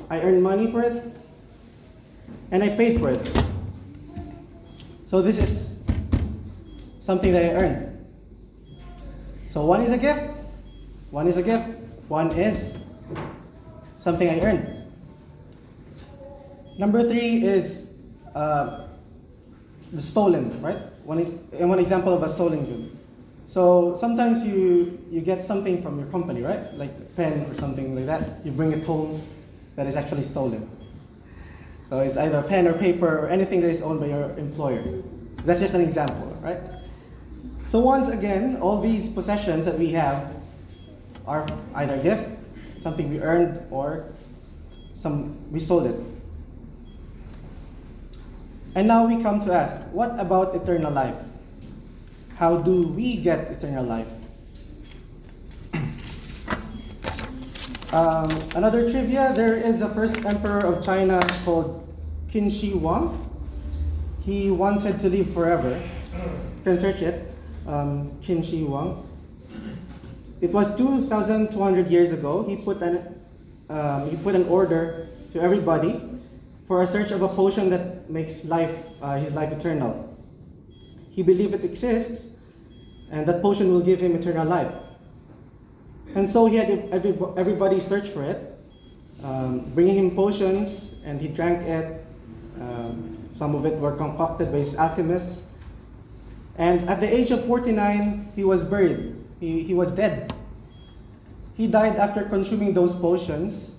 I 0.10 0.20
earned 0.20 0.44
money 0.44 0.70
for 0.70 0.82
it, 0.82 1.02
and 2.52 2.62
I 2.62 2.76
paid 2.76 3.00
for 3.00 3.12
it. 3.12 3.44
So 5.06 5.22
this 5.22 5.38
is 5.38 5.80
something 7.00 7.32
that 7.32 7.44
I 7.44 7.50
earned. 7.54 7.85
So 9.56 9.64
one 9.64 9.82
is 9.82 9.94
a 9.94 9.98
gift, 9.98 10.22
one 11.12 11.30
is 11.30 11.38
a 11.38 11.42
gift, 11.42 11.70
one 12.10 12.30
is 12.34 12.76
something 13.98 14.28
I 14.28 14.42
earn. 14.42 14.92
Number 16.78 17.02
three 17.02 17.42
is 17.42 17.88
uh, 18.36 18.88
the 19.94 20.02
stolen, 20.02 20.62
right? 20.62 20.84
One, 21.06 21.20
one 21.70 21.80
example 21.80 22.14
of 22.14 22.22
a 22.22 22.28
stolen 22.28 22.66
good. 22.66 22.98
So 23.48 23.96
sometimes 23.96 24.46
you, 24.46 25.00
you 25.10 25.22
get 25.22 25.42
something 25.42 25.82
from 25.82 26.00
your 26.00 26.08
company, 26.10 26.42
right? 26.42 26.74
Like 26.74 26.92
a 26.98 27.08
pen 27.16 27.50
or 27.50 27.54
something 27.54 27.96
like 27.96 28.08
that. 28.08 28.46
You 28.46 28.52
bring 28.52 28.74
it 28.74 28.84
home 28.84 29.22
that 29.78 29.88
is 29.88 29.96
actually 29.96 30.24
stolen. 30.24 30.70
So 31.88 32.00
it's 32.00 32.18
either 32.18 32.40
a 32.40 32.44
pen 32.44 32.68
or 32.68 32.74
paper 32.74 33.20
or 33.20 33.30
anything 33.30 33.62
that 33.62 33.70
is 33.70 33.82
owned 33.82 34.02
by 34.02 34.08
your 34.08 34.38
employer. 34.38 34.84
That's 35.46 35.62
just 35.62 35.76
an 35.76 35.82
example, 35.82 36.38
right? 36.42 36.60
So 37.66 37.80
once 37.80 38.08
again, 38.10 38.58
all 38.62 38.80
these 38.80 39.08
possessions 39.08 39.66
that 39.66 39.78
we 39.78 39.90
have 39.94 40.32
are 41.26 41.48
either 41.74 41.98
gift, 41.98 42.30
something 42.78 43.10
we 43.10 43.20
earned, 43.20 43.60
or 43.72 44.06
some 44.94 45.36
we 45.52 45.60
sold 45.60 45.88
it. 45.88 46.00
And 48.76 48.88
now 48.88 49.08
we 49.08 49.20
come 49.20 49.40
to 49.40 49.52
ask, 49.52 49.76
what 49.90 50.14
about 50.20 50.54
eternal 50.54 50.92
life? 50.94 51.18
How 52.38 52.58
do 52.58 52.88
we 52.90 53.18
get 53.18 53.50
eternal 53.50 53.84
life? 53.84 54.08
um, 57.94 58.30
another 58.54 58.92
trivia, 58.92 59.34
there 59.34 59.56
is 59.56 59.82
a 59.82 59.90
first 59.90 60.24
emperor 60.24 60.60
of 60.60 60.86
China 60.86 61.20
called 61.44 61.82
Qin 62.30 62.52
Shi 62.52 62.78
Huang. 62.78 63.28
He 64.22 64.52
wanted 64.52 65.00
to 65.00 65.10
live 65.10 65.34
forever. 65.34 65.82
You 66.14 66.62
can 66.64 66.78
search 66.78 67.02
it 67.02 67.35
um, 67.68 68.12
Qin 68.22 68.44
Shi 68.44 68.64
Huang. 68.66 69.08
It 70.42 70.52
was 70.52 70.76
2,200 70.76 71.88
years 71.88 72.12
ago. 72.12 72.44
He 72.44 72.56
put 72.56 72.82
an 72.82 73.16
um, 73.70 74.10
he 74.10 74.16
put 74.18 74.36
an 74.36 74.48
order 74.48 75.08
to 75.32 75.42
everybody 75.42 76.02
for 76.68 76.84
a 76.84 76.88
search 76.88 77.12
of 77.12 77.22
a 77.22 77.28
potion 77.28 77.70
that 77.70 78.10
makes 78.10 78.46
life 78.46 78.76
uh, 79.02 79.18
his 79.18 79.34
life 79.34 79.52
eternal. 79.52 80.16
He 81.10 81.24
believed 81.24 81.54
it 81.54 81.64
exists, 81.64 82.28
and 83.12 83.26
that 83.28 83.42
potion 83.42 83.72
will 83.72 83.82
give 83.82 84.00
him 84.00 84.16
eternal 84.16 84.46
life. 84.46 84.74
And 86.16 86.28
so 86.28 86.46
he 86.46 86.56
had 86.58 86.70
every, 86.92 87.18
everybody 87.38 87.80
search 87.80 88.10
for 88.10 88.24
it, 88.24 88.58
um, 89.24 89.72
bringing 89.74 89.96
him 89.96 90.16
potions, 90.16 90.94
and 91.04 91.20
he 91.20 91.28
drank 91.28 91.68
it. 91.68 92.06
Um, 92.62 93.18
some 93.30 93.56
of 93.56 93.66
it 93.66 93.78
were 93.80 93.92
concocted 93.92 94.52
by 94.52 94.60
his 94.60 94.76
alchemists, 94.76 95.48
and 96.58 96.90
at 96.90 97.02
the 97.02 97.08
age 97.08 97.32
of 97.32 97.46
49, 97.46 98.32
he 98.36 98.44
was 98.44 98.64
buried. 98.64 99.16
He, 99.40 99.64
he 99.64 99.74
was 99.74 99.92
dead. 99.92 100.34
He 101.56 101.68
died 101.68 101.96
after 101.98 102.24
consuming 102.24 102.74
those 102.74 102.96
potions 102.96 103.76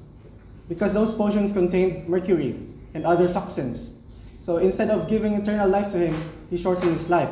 because 0.68 0.92
those 0.92 1.12
potions 1.12 1.52
contained 1.52 2.08
mercury 2.08 2.58
and 2.94 3.04
other 3.04 3.32
toxins. 3.32 3.94
So 4.40 4.58
instead 4.58 4.90
of 4.90 5.08
giving 5.08 5.34
eternal 5.34 5.68
life 5.68 5.90
to 5.92 5.98
him, 5.98 6.16
he 6.50 6.56
shortened 6.56 6.92
his 6.92 7.08
life. 7.10 7.30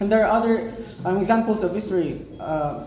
And 0.00 0.10
there 0.10 0.26
are 0.26 0.30
other 0.30 0.72
um, 1.04 1.18
examples 1.18 1.62
of 1.62 1.74
history 1.74 2.20
uh, 2.40 2.86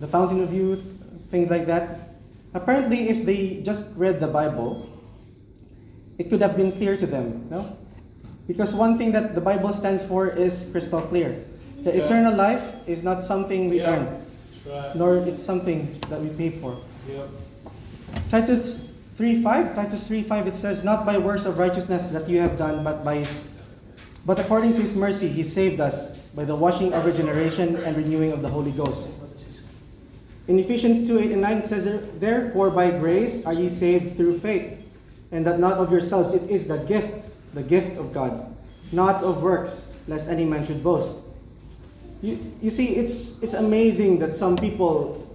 the 0.00 0.06
Fountain 0.08 0.42
of 0.42 0.52
Youth, 0.52 0.82
things 1.30 1.50
like 1.50 1.66
that. 1.66 2.18
Apparently, 2.52 3.08
if 3.08 3.24
they 3.24 3.62
just 3.62 3.96
read 3.96 4.20
the 4.20 4.26
Bible, 4.26 4.88
it 6.18 6.30
could 6.30 6.42
have 6.42 6.56
been 6.56 6.72
clear 6.72 6.96
to 6.96 7.06
them. 7.06 7.48
No? 7.50 7.76
Because 8.46 8.74
one 8.74 8.98
thing 8.98 9.12
that 9.12 9.34
the 9.34 9.40
Bible 9.40 9.72
stands 9.72 10.04
for 10.04 10.28
is 10.28 10.68
crystal 10.70 11.00
clear. 11.00 11.44
The 11.82 11.96
yeah. 11.96 12.04
eternal 12.04 12.34
life 12.34 12.62
is 12.86 13.02
not 13.02 13.22
something 13.22 13.68
we 13.68 13.78
yeah. 13.78 13.96
earn, 13.96 14.24
right. 14.66 14.94
nor 14.96 15.16
it's 15.16 15.42
something 15.42 15.98
that 16.08 16.20
we 16.20 16.28
pay 16.30 16.50
for. 16.50 16.76
Yep. 17.08 17.28
Titus 18.28 18.84
3.5, 19.16 19.74
Titus 19.74 20.08
3.5, 20.08 20.46
it 20.46 20.54
says, 20.54 20.84
Not 20.84 21.06
by 21.06 21.16
works 21.18 21.44
of 21.44 21.58
righteousness 21.58 22.10
that 22.10 22.28
you 22.28 22.40
have 22.40 22.58
done, 22.58 22.84
but 22.84 23.04
by 23.04 23.16
his, 23.16 23.44
but 24.26 24.38
according 24.38 24.72
to 24.74 24.80
his 24.80 24.96
mercy, 24.96 25.28
he 25.28 25.42
saved 25.42 25.80
us 25.80 26.18
by 26.34 26.44
the 26.44 26.56
washing 26.56 26.92
of 26.92 27.04
regeneration 27.04 27.76
and 27.76 27.96
renewing 27.96 28.32
of 28.32 28.42
the 28.42 28.48
Holy 28.48 28.72
Ghost. 28.72 29.20
In 30.48 30.58
Ephesians 30.58 31.06
2, 31.06 31.18
8 31.18 31.32
and 31.32 31.42
9, 31.42 31.58
it 31.58 31.64
says, 31.64 32.18
Therefore 32.18 32.70
by 32.70 32.90
grace 32.90 33.44
are 33.46 33.52
ye 33.54 33.68
saved 33.68 34.16
through 34.16 34.40
faith, 34.40 34.78
and 35.32 35.46
that 35.46 35.58
not 35.58 35.78
of 35.78 35.90
yourselves, 35.90 36.34
it 36.34 36.50
is 36.50 36.66
the 36.66 36.78
gift 36.84 37.23
the 37.54 37.62
gift 37.62 37.96
of 37.96 38.12
God, 38.12 38.54
not 38.92 39.22
of 39.22 39.42
works, 39.42 39.86
lest 40.06 40.28
any 40.28 40.44
man 40.44 40.64
should 40.64 40.82
boast. 40.82 41.18
You, 42.22 42.38
you 42.60 42.70
see, 42.70 42.96
it's, 42.96 43.40
it's 43.42 43.54
amazing 43.54 44.18
that 44.18 44.34
some 44.34 44.56
people, 44.56 45.26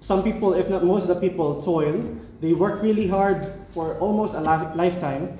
some 0.00 0.22
people, 0.22 0.54
if 0.54 0.70
not 0.70 0.84
most 0.84 1.02
of 1.02 1.08
the 1.08 1.20
people, 1.20 1.60
toil. 1.60 2.16
They 2.40 2.54
work 2.54 2.82
really 2.82 3.06
hard 3.06 3.52
for 3.70 3.98
almost 3.98 4.34
a 4.34 4.40
lifetime. 4.40 5.38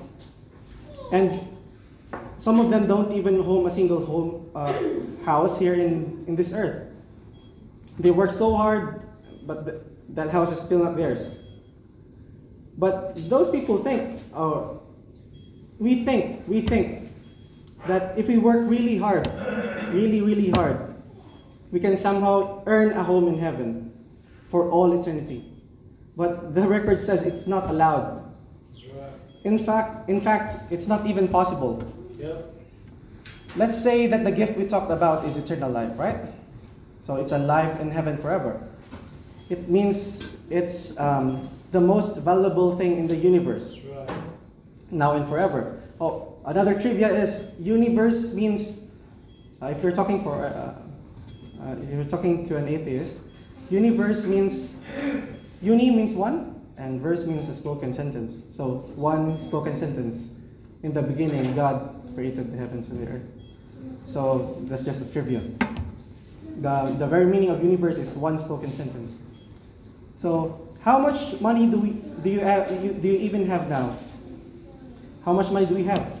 And 1.11 1.39
some 2.37 2.59
of 2.59 2.69
them 2.69 2.87
don't 2.87 3.11
even 3.13 3.41
home 3.41 3.65
a 3.65 3.71
single 3.71 4.05
home 4.05 4.49
uh, 4.55 4.73
house 5.25 5.57
here 5.57 5.73
in, 5.73 6.23
in 6.27 6.35
this 6.35 6.53
earth. 6.53 6.87
They 7.99 8.11
work 8.11 8.31
so 8.31 8.55
hard, 8.55 9.07
but 9.45 9.65
th- 9.65 9.81
that 10.09 10.29
house 10.29 10.51
is 10.51 10.59
still 10.59 10.83
not 10.83 10.97
theirs. 10.97 11.35
But 12.77 13.15
those 13.29 13.49
people 13.49 13.77
think, 13.77 14.19
oh, 14.35 14.82
we 15.83 16.05
think, 16.05 16.47
we 16.47 16.61
think 16.61 17.11
that 17.87 18.17
if 18.17 18.29
we 18.29 18.37
work 18.37 18.63
really 18.69 18.95
hard, 18.95 19.27
really, 19.91 20.21
really 20.21 20.49
hard, 20.51 20.95
we 21.71 21.79
can 21.79 21.97
somehow 21.97 22.63
earn 22.67 22.93
a 22.93 23.03
home 23.03 23.27
in 23.27 23.37
heaven 23.37 23.91
for 24.47 24.71
all 24.71 24.97
eternity. 24.97 25.43
But 26.15 26.55
the 26.55 26.65
record 26.65 26.99
says 26.99 27.23
it's 27.23 27.47
not 27.47 27.69
allowed. 27.69 28.23
Right. 28.95 29.11
In 29.43 29.59
fact, 29.59 30.07
in 30.07 30.21
fact, 30.21 30.55
it's 30.71 30.87
not 30.87 31.05
even 31.05 31.27
possible. 31.27 31.83
Yep. 32.17 32.53
Let's 33.57 33.75
say 33.75 34.07
that 34.07 34.23
the 34.23 34.31
gift 34.31 34.57
we 34.57 34.65
talked 34.65 34.89
about 34.89 35.25
is 35.27 35.35
eternal 35.35 35.69
life, 35.69 35.91
right? 35.99 36.15
So 37.01 37.17
it's 37.17 37.33
a 37.33 37.39
life 37.39 37.77
in 37.81 37.91
heaven 37.91 38.17
forever. 38.17 38.55
It 39.49 39.67
means 39.67 40.37
it's 40.49 40.97
um, 40.97 41.49
the 41.73 41.81
most 41.81 42.19
valuable 42.23 42.77
thing 42.77 42.97
in 42.97 43.07
the 43.07 43.17
universe. 43.17 43.82
Now 44.93 45.13
and 45.13 45.27
forever. 45.27 45.81
Oh, 45.99 46.35
another 46.45 46.79
trivia 46.79 47.09
is 47.09 47.51
universe 47.59 48.33
means, 48.33 48.83
uh, 49.61 49.67
if 49.67 49.81
you're 49.81 49.91
talking 49.91 50.23
for, 50.23 50.45
uh, 50.45 50.75
uh, 51.61 51.75
if 51.81 51.89
you're 51.91 52.05
talking 52.05 52.45
to 52.45 52.57
an 52.57 52.67
atheist, 52.67 53.19
universe 53.69 54.25
means, 54.25 54.73
uni 55.61 55.91
means 55.91 56.13
one, 56.13 56.61
and 56.77 57.01
verse 57.01 57.25
means 57.25 57.49
a 57.49 57.53
spoken 57.53 57.93
sentence. 57.93 58.45
So 58.49 58.89
one 58.95 59.37
spoken 59.37 59.75
sentence. 59.75 60.29
In 60.83 60.93
the 60.93 61.01
beginning, 61.01 61.53
God 61.55 61.95
created 62.13 62.51
the 62.51 62.57
heavens 62.57 62.89
and 62.89 63.05
the 63.05 63.11
earth. 63.11 63.21
So 64.05 64.57
that's 64.63 64.83
just 64.83 65.01
a 65.01 65.11
trivia. 65.11 65.41
The, 66.59 66.95
the 66.99 67.07
very 67.07 67.25
meaning 67.25 67.49
of 67.49 67.63
universe 67.63 67.97
is 67.97 68.15
one 68.15 68.37
spoken 68.37 68.71
sentence. 68.71 69.17
So 70.15 70.67
how 70.81 70.99
much 70.99 71.39
money 71.39 71.67
do 71.67 71.79
we 71.79 71.91
do 72.23 72.29
you, 72.29 72.39
have, 72.39 72.69
do 72.69 73.07
you 73.07 73.17
even 73.17 73.45
have 73.47 73.69
now? 73.69 73.95
How 75.25 75.31
much 75.31 75.51
money 75.51 75.65
do 75.65 75.75
we 75.75 75.83
have? 75.85 76.19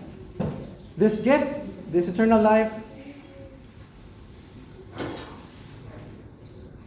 This 0.95 1.19
gift, 1.19 1.47
this 1.91 2.07
eternal 2.07 2.41
life, 2.41 2.71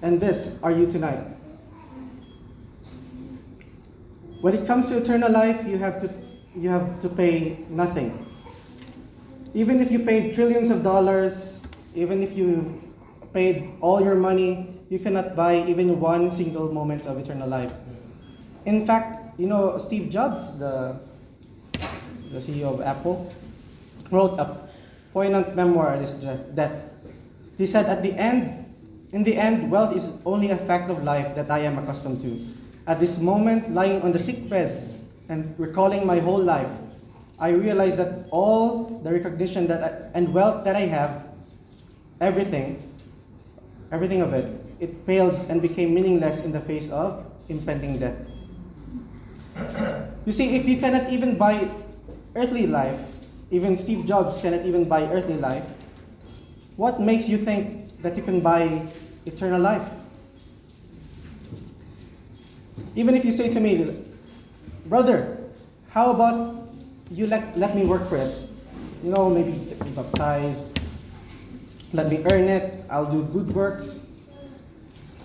and 0.01 0.19
this 0.21 0.59
are 0.63 0.73
you 0.73 0.87
tonight. 0.87 1.21
When 4.41 4.55
it 4.55 4.67
comes 4.67 4.89
to 4.89 4.99
eternal 4.99 5.31
life, 5.31 5.67
you 5.67 5.77
have 5.77 5.99
to 6.01 6.11
you 6.57 6.71
have 6.71 6.99
to 7.01 7.09
pay 7.09 7.59
nothing. 7.69 8.25
Even 9.53 9.81
if 9.81 9.93
you 9.93 9.99
paid 9.99 10.33
trillions 10.33 10.71
of 10.71 10.83
dollars, 10.83 11.67
even 11.95 12.23
if 12.23 12.37
you 12.37 12.81
paid 13.35 13.73
all 13.81 14.01
your 14.01 14.15
money, 14.15 14.73
you 14.89 14.99
cannot 14.99 15.37
buy 15.37 15.65
even 15.69 16.01
one 16.01 16.31
single 16.31 16.73
moment 16.73 17.07
of 17.07 17.19
eternal 17.19 17.49
life. 17.49 17.73
In 18.65 18.87
fact, 18.87 19.39
you 19.39 19.49
know 19.49 19.77
Steve 19.77 20.09
Jobs, 20.09 20.57
the 20.59 20.97
the 22.33 22.39
CEO 22.39 22.75
of 22.75 22.81
Apple, 22.81 23.33
wrote 24.11 24.39
a 24.39 24.69
poignant 25.13 25.57
memoir 25.57 25.95
on 25.95 26.01
his 26.01 26.15
death. 26.55 26.75
He 27.59 27.67
said, 27.67 27.87
"At 27.87 28.03
the 28.03 28.13
end, 28.13 28.65
in 29.13 29.25
the 29.25 29.37
end, 29.37 29.71
wealth 29.71 29.97
is 29.97 30.19
only 30.27 30.51
a 30.51 30.59
fact 30.59 30.91
of 30.91 31.03
life 31.03 31.35
that 31.35 31.51
I 31.51 31.61
am 31.65 31.79
accustomed 31.79 32.21
to. 32.21 32.37
At 32.87 33.01
this 33.01 33.19
moment, 33.19 33.73
lying 33.73 34.03
on 34.03 34.13
the 34.13 34.19
sick 34.19 34.49
bed 34.51 34.83
and 35.29 35.55
recalling 35.59 36.07
my 36.07 36.19
whole 36.21 36.43
life, 36.43 36.69
I 37.39 37.51
realize 37.51 37.97
that 37.97 38.29
all 38.31 39.01
the 39.03 39.13
recognition 39.13 39.67
that 39.69 39.81
I, 39.83 39.91
and 40.15 40.33
wealth 40.33 40.65
that 40.65 40.77
I 40.77 40.87
have, 40.89 41.29
everything, 42.21 42.81
everything 43.93 44.23
of 44.23 44.33
it, 44.33 44.47
it 44.81 45.07
paled 45.07 45.35
and 45.49 45.61
became 45.61 45.93
meaningless 45.93 46.45
in 46.45 46.53
the 46.53 46.61
face 46.61 46.91
of 46.91 47.25
impending 47.49 47.99
death. 47.99 48.17
You 50.27 50.33
see, 50.33 50.57
if 50.57 50.69
you 50.69 50.77
cannot 50.77 51.09
even 51.09 51.39
buy 51.39 51.69
earthly 52.37 52.67
life, 52.67 53.01
even 53.51 53.77
Steve 53.77 54.05
Jobs 54.05 54.39
cannot 54.39 54.65
even 54.65 54.85
buy 54.85 55.03
earthly 55.11 55.37
life, 55.37 55.65
what 56.77 57.01
makes 57.01 57.29
you 57.29 57.39
think 57.39 57.89
that 58.03 58.17
you 58.17 58.23
can 58.23 58.41
buy 58.41 58.87
eternal 59.25 59.61
life? 59.61 59.83
Even 62.95 63.15
if 63.15 63.25
you 63.25 63.33
say 63.33 63.49
to 63.49 63.61
me, 63.61 63.97
brother, 64.87 65.39
how 65.89 66.11
about 66.13 66.69
you 67.11 67.27
let, 67.27 67.57
let 67.59 67.75
me 67.75 67.85
work 67.85 68.09
for 68.09 68.17
it? 68.17 68.35
You 69.03 69.11
know, 69.11 69.31
maybe 69.31 69.53
me 69.53 69.91
baptized, 69.95 70.79
let 71.93 72.09
me 72.11 72.25
earn 72.31 72.49
it, 72.49 72.85
I'll 72.91 73.11
do 73.11 73.23
good 73.25 73.53
works, 73.53 74.07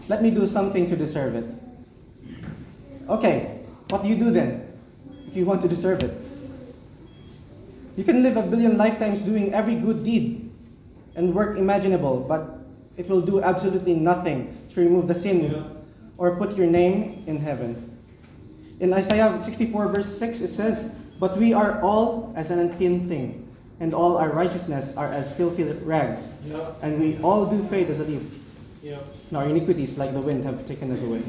let 0.08 0.22
me 0.24 0.32
do 0.32 0.48
something 0.48 0.86
to 0.86 0.96
deserve 0.96 1.36
it. 1.36 1.46
Okay, 3.10 3.60
what 3.90 4.04
do 4.04 4.10
you 4.10 4.16
do 4.16 4.32
then 4.32 4.68
if 5.28 5.36
you 5.36 5.46
want 5.46 5.62
to 5.62 5.68
deserve 5.68 6.04
it? 6.04 6.31
You 7.96 8.04
can 8.04 8.24
live 8.24 8.38
a 8.38 8.44
billion 8.44 8.78
lifetimes 8.78 9.22
doing 9.22 9.54
every 9.54 9.76
good 9.76 10.04
deed 10.04 10.50
and 11.16 11.36
work 11.36 11.58
imaginable, 11.58 12.22
but 12.28 12.60
it 12.98 13.08
will 13.10 13.22
do 13.22 13.42
absolutely 13.42 13.96
nothing 13.96 14.56
to 14.72 14.82
remove 14.82 15.08
the 15.08 15.16
sin 15.16 15.52
Yeah. 15.52 15.64
or 16.18 16.36
put 16.38 16.56
your 16.56 16.68
name 16.68 17.24
in 17.28 17.38
heaven. 17.38 17.76
In 18.80 18.94
Isaiah 18.94 19.40
64, 19.42 19.88
verse 19.90 20.08
6, 20.18 20.42
it 20.42 20.48
says, 20.48 20.92
But 21.20 21.38
we 21.38 21.54
are 21.54 21.80
all 21.82 22.34
as 22.36 22.50
an 22.50 22.60
unclean 22.60 23.08
thing, 23.08 23.48
and 23.80 23.94
all 23.94 24.18
our 24.18 24.30
righteousness 24.30 24.94
are 24.98 25.08
as 25.08 25.32
filthy 25.32 25.64
rags, 25.84 26.34
and 26.82 27.00
we 27.00 27.18
all 27.22 27.46
do 27.46 27.62
fade 27.70 27.90
as 27.90 28.00
a 28.00 28.06
leaf. 28.06 28.24
Yep. 28.82 29.06
And 29.30 29.38
our 29.38 29.46
iniquities, 29.46 29.98
like 29.98 30.14
the 30.14 30.22
wind, 30.22 30.44
have 30.46 30.66
taken 30.66 30.92
us 30.92 31.04
away. 31.04 31.22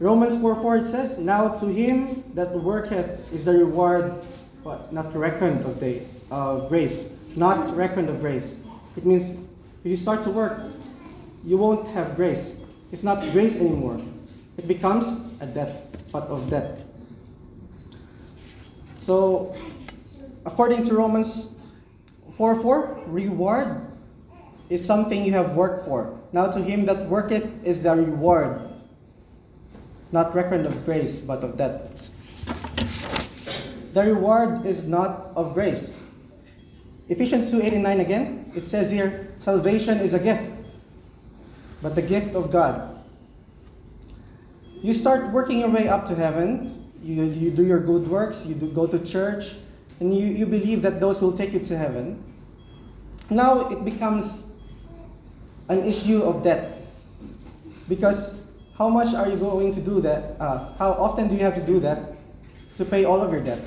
Romans 0.00 0.36
4 0.40 0.54
4 0.60 0.80
says, 0.84 1.18
Now 1.18 1.48
to 1.48 1.66
him 1.66 2.22
that 2.34 2.52
worketh 2.52 3.32
is 3.32 3.46
the 3.46 3.52
reward, 3.52 4.14
what? 4.62 4.92
Not 4.92 5.14
reckoned 5.14 5.64
of 5.64 5.80
the 5.80 6.02
uh, 6.30 6.68
grace. 6.68 7.10
Not 7.36 7.74
reckoned 7.74 8.08
of 8.08 8.20
grace. 8.20 8.58
It 8.96 9.06
means 9.06 9.34
if 9.84 9.90
you 9.90 9.96
start 9.96 10.22
to 10.22 10.30
work, 10.30 10.60
you 11.44 11.56
won't 11.56 11.86
have 11.88 12.16
grace. 12.16 12.56
It's 12.92 13.02
not 13.02 13.20
grace 13.32 13.58
anymore. 13.58 14.00
It 14.56 14.66
becomes 14.66 15.16
a 15.40 15.46
debt, 15.46 15.94
but 16.12 16.24
of 16.24 16.50
debt. 16.50 16.80
So, 18.98 19.54
according 20.44 20.84
to 20.84 20.94
Romans 20.94 21.50
4 22.36 22.60
4, 22.60 23.04
reward 23.06 23.86
is 24.68 24.84
something 24.84 25.24
you 25.24 25.32
have 25.32 25.54
worked 25.54 25.86
for. 25.86 26.18
Now 26.32 26.50
to 26.50 26.60
him 26.60 26.84
that 26.86 27.08
worketh 27.08 27.48
is 27.64 27.82
the 27.82 27.96
reward, 27.96 28.60
not 30.12 30.34
record 30.34 30.66
of 30.66 30.84
grace, 30.84 31.20
but 31.20 31.42
of 31.42 31.56
debt. 31.56 31.87
The 33.98 34.14
reward 34.14 34.64
is 34.64 34.86
not 34.86 35.32
of 35.34 35.54
grace. 35.54 35.98
Ephesians 37.08 37.50
2 37.50 37.62
8 37.62 37.72
and 37.72 37.82
9 37.82 37.98
again, 37.98 38.52
it 38.54 38.64
says 38.64 38.92
here, 38.92 39.34
salvation 39.38 39.98
is 39.98 40.14
a 40.14 40.20
gift, 40.20 40.48
but 41.82 41.96
the 41.96 42.02
gift 42.02 42.36
of 42.36 42.52
God. 42.52 43.02
You 44.84 44.94
start 44.94 45.32
working 45.32 45.58
your 45.58 45.70
way 45.70 45.88
up 45.88 46.06
to 46.06 46.14
heaven, 46.14 46.92
you, 47.02 47.24
you 47.24 47.50
do 47.50 47.66
your 47.66 47.80
good 47.80 48.06
works, 48.06 48.46
you 48.46 48.54
do, 48.54 48.70
go 48.70 48.86
to 48.86 49.00
church, 49.00 49.56
and 49.98 50.16
you, 50.16 50.26
you 50.28 50.46
believe 50.46 50.80
that 50.82 51.00
those 51.00 51.20
will 51.20 51.32
take 51.32 51.52
you 51.52 51.58
to 51.58 51.76
heaven. 51.76 52.22
Now 53.30 53.68
it 53.68 53.84
becomes 53.84 54.46
an 55.68 55.84
issue 55.84 56.22
of 56.22 56.44
debt. 56.44 56.86
Because 57.88 58.42
how 58.76 58.88
much 58.88 59.12
are 59.16 59.28
you 59.28 59.34
going 59.34 59.72
to 59.72 59.80
do 59.80 60.00
that? 60.02 60.36
Uh, 60.38 60.72
how 60.78 60.92
often 60.92 61.26
do 61.26 61.34
you 61.34 61.42
have 61.42 61.56
to 61.56 61.66
do 61.66 61.80
that 61.80 62.14
to 62.76 62.84
pay 62.84 63.04
all 63.04 63.20
of 63.20 63.32
your 63.32 63.42
debt? 63.42 63.58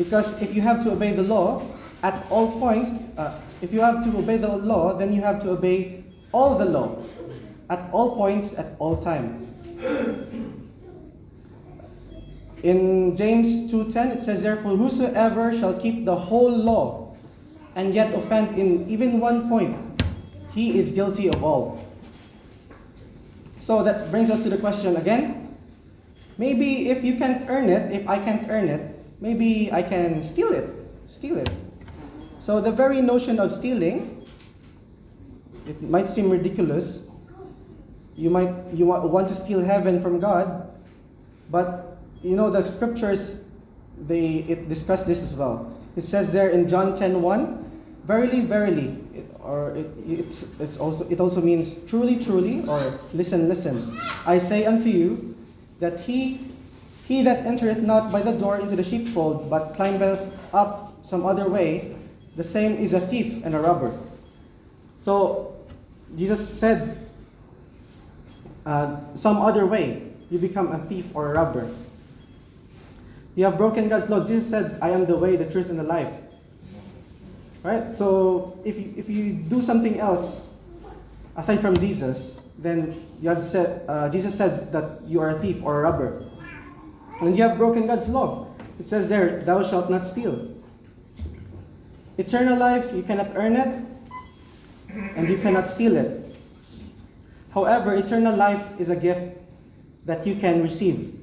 Because 0.00 0.40
if 0.40 0.54
you 0.54 0.62
have 0.62 0.82
to 0.84 0.92
obey 0.92 1.12
the 1.12 1.22
law 1.22 1.60
at 2.02 2.24
all 2.30 2.58
points, 2.58 2.88
uh, 3.18 3.38
if 3.60 3.68
you 3.68 3.82
have 3.84 4.02
to 4.08 4.16
obey 4.16 4.38
the 4.38 4.48
law, 4.48 4.96
then 4.96 5.12
you 5.12 5.20
have 5.20 5.38
to 5.44 5.50
obey 5.50 6.02
all 6.32 6.56
the 6.56 6.64
law 6.64 6.96
at 7.68 7.84
all 7.92 8.16
points 8.16 8.56
at 8.56 8.72
all 8.78 8.96
time. 8.96 9.44
In 12.62 13.14
James 13.14 13.70
2:10 13.70 14.16
it 14.16 14.22
says 14.22 14.40
therefore 14.40 14.76
whosoever 14.76 15.52
shall 15.52 15.76
keep 15.76 16.06
the 16.08 16.16
whole 16.16 16.48
law 16.50 17.12
and 17.76 17.92
yet 17.92 18.14
offend 18.14 18.58
in 18.58 18.88
even 18.88 19.20
one 19.20 19.48
point 19.52 19.76
he 20.56 20.78
is 20.78 20.92
guilty 20.92 21.28
of 21.28 21.44
all. 21.44 21.84
So 23.60 23.84
that 23.84 24.10
brings 24.10 24.30
us 24.30 24.44
to 24.44 24.48
the 24.48 24.56
question 24.56 24.96
again. 24.96 25.56
Maybe 26.38 26.88
if 26.88 27.04
you 27.04 27.16
can't 27.16 27.44
earn 27.48 27.68
it, 27.68 27.92
if 27.92 28.08
I 28.08 28.16
can't 28.16 28.48
earn 28.48 28.68
it, 28.68 28.99
maybe 29.20 29.70
I 29.72 29.82
can 29.82 30.20
steal 30.22 30.50
it. 30.52 30.68
Steal 31.06 31.36
it. 31.38 31.50
So 32.38 32.60
the 32.60 32.72
very 32.72 33.00
notion 33.02 33.38
of 33.38 33.52
stealing, 33.52 34.26
it 35.66 35.82
might 35.82 36.08
seem 36.08 36.30
ridiculous. 36.30 37.06
You 38.16 38.30
might 38.30 38.52
you 38.72 38.86
want 38.86 39.28
to 39.28 39.34
steal 39.34 39.60
heaven 39.60 40.00
from 40.02 40.20
God, 40.20 40.68
but 41.50 41.98
you 42.22 42.36
know 42.36 42.50
the 42.50 42.64
scriptures 42.64 43.44
they 44.06 44.44
it 44.48 44.68
discuss 44.68 45.04
this 45.04 45.22
as 45.22 45.34
well. 45.34 45.72
It 45.96 46.02
says 46.02 46.32
there 46.32 46.48
in 46.50 46.68
John 46.68 46.96
10:1, 46.96 47.64
verily, 48.04 48.40
verily, 48.42 48.96
it- 49.14 49.26
or 49.42 49.72
it, 49.74 49.88
it's, 50.06 50.46
it's 50.60 50.76
also, 50.78 51.08
it 51.08 51.18
also 51.18 51.40
means 51.40 51.78
truly, 51.88 52.16
truly, 52.16 52.62
or 52.68 53.00
listen, 53.14 53.48
listen. 53.48 53.82
I 54.26 54.38
say 54.38 54.64
unto 54.66 54.88
you 54.88 55.34
that 55.80 55.98
he, 56.00 56.49
he 57.10 57.22
that 57.22 57.44
entereth 57.44 57.82
not 57.82 58.12
by 58.12 58.22
the 58.22 58.30
door 58.30 58.60
into 58.60 58.76
the 58.76 58.84
sheepfold, 58.84 59.50
but 59.50 59.74
climbeth 59.74 60.32
up 60.54 60.94
some 61.02 61.26
other 61.26 61.50
way, 61.50 61.92
the 62.36 62.44
same 62.44 62.78
is 62.78 62.94
a 62.94 63.00
thief 63.00 63.44
and 63.44 63.52
a 63.52 63.58
robber. 63.58 63.90
So 64.98 65.58
Jesus 66.14 66.38
said, 66.38 67.10
uh, 68.64 69.00
some 69.16 69.38
other 69.38 69.66
way, 69.66 70.06
you 70.30 70.38
become 70.38 70.70
a 70.70 70.78
thief 70.86 71.04
or 71.12 71.32
a 71.32 71.34
robber. 71.34 71.68
You 73.34 73.42
have 73.46 73.58
broken 73.58 73.88
God's 73.88 74.08
law. 74.08 74.24
Jesus 74.24 74.48
said, 74.48 74.78
I 74.80 74.90
am 74.90 75.04
the 75.04 75.16
way, 75.16 75.34
the 75.34 75.50
truth, 75.50 75.68
and 75.68 75.76
the 75.76 75.82
life. 75.82 76.14
Right? 77.64 77.90
So 77.96 78.56
if 78.64 78.78
you, 78.78 78.94
if 78.96 79.10
you 79.10 79.32
do 79.32 79.60
something 79.60 79.98
else 79.98 80.46
aside 81.34 81.58
from 81.58 81.76
Jesus, 81.76 82.40
then 82.56 82.94
had 83.24 83.42
said, 83.42 83.82
uh, 83.88 84.08
Jesus 84.10 84.38
said 84.38 84.70
that 84.70 85.02
you 85.08 85.20
are 85.20 85.30
a 85.30 85.38
thief 85.40 85.58
or 85.64 85.80
a 85.80 85.90
robber. 85.90 86.29
And 87.20 87.36
you 87.36 87.42
have 87.42 87.58
broken 87.58 87.86
God's 87.86 88.08
law. 88.08 88.46
It 88.78 88.84
says 88.84 89.08
there, 89.08 89.42
thou 89.44 89.62
shalt 89.62 89.90
not 89.90 90.06
steal. 90.06 90.48
Eternal 92.16 92.58
life, 92.58 92.92
you 92.94 93.02
cannot 93.02 93.32
earn 93.34 93.56
it, 93.56 93.84
and 95.16 95.28
you 95.28 95.38
cannot 95.38 95.68
steal 95.68 95.96
it. 95.96 96.34
However, 97.52 97.94
eternal 97.94 98.34
life 98.34 98.64
is 98.78 98.90
a 98.90 98.96
gift 98.96 99.36
that 100.06 100.26
you 100.26 100.34
can 100.34 100.62
receive. 100.62 101.14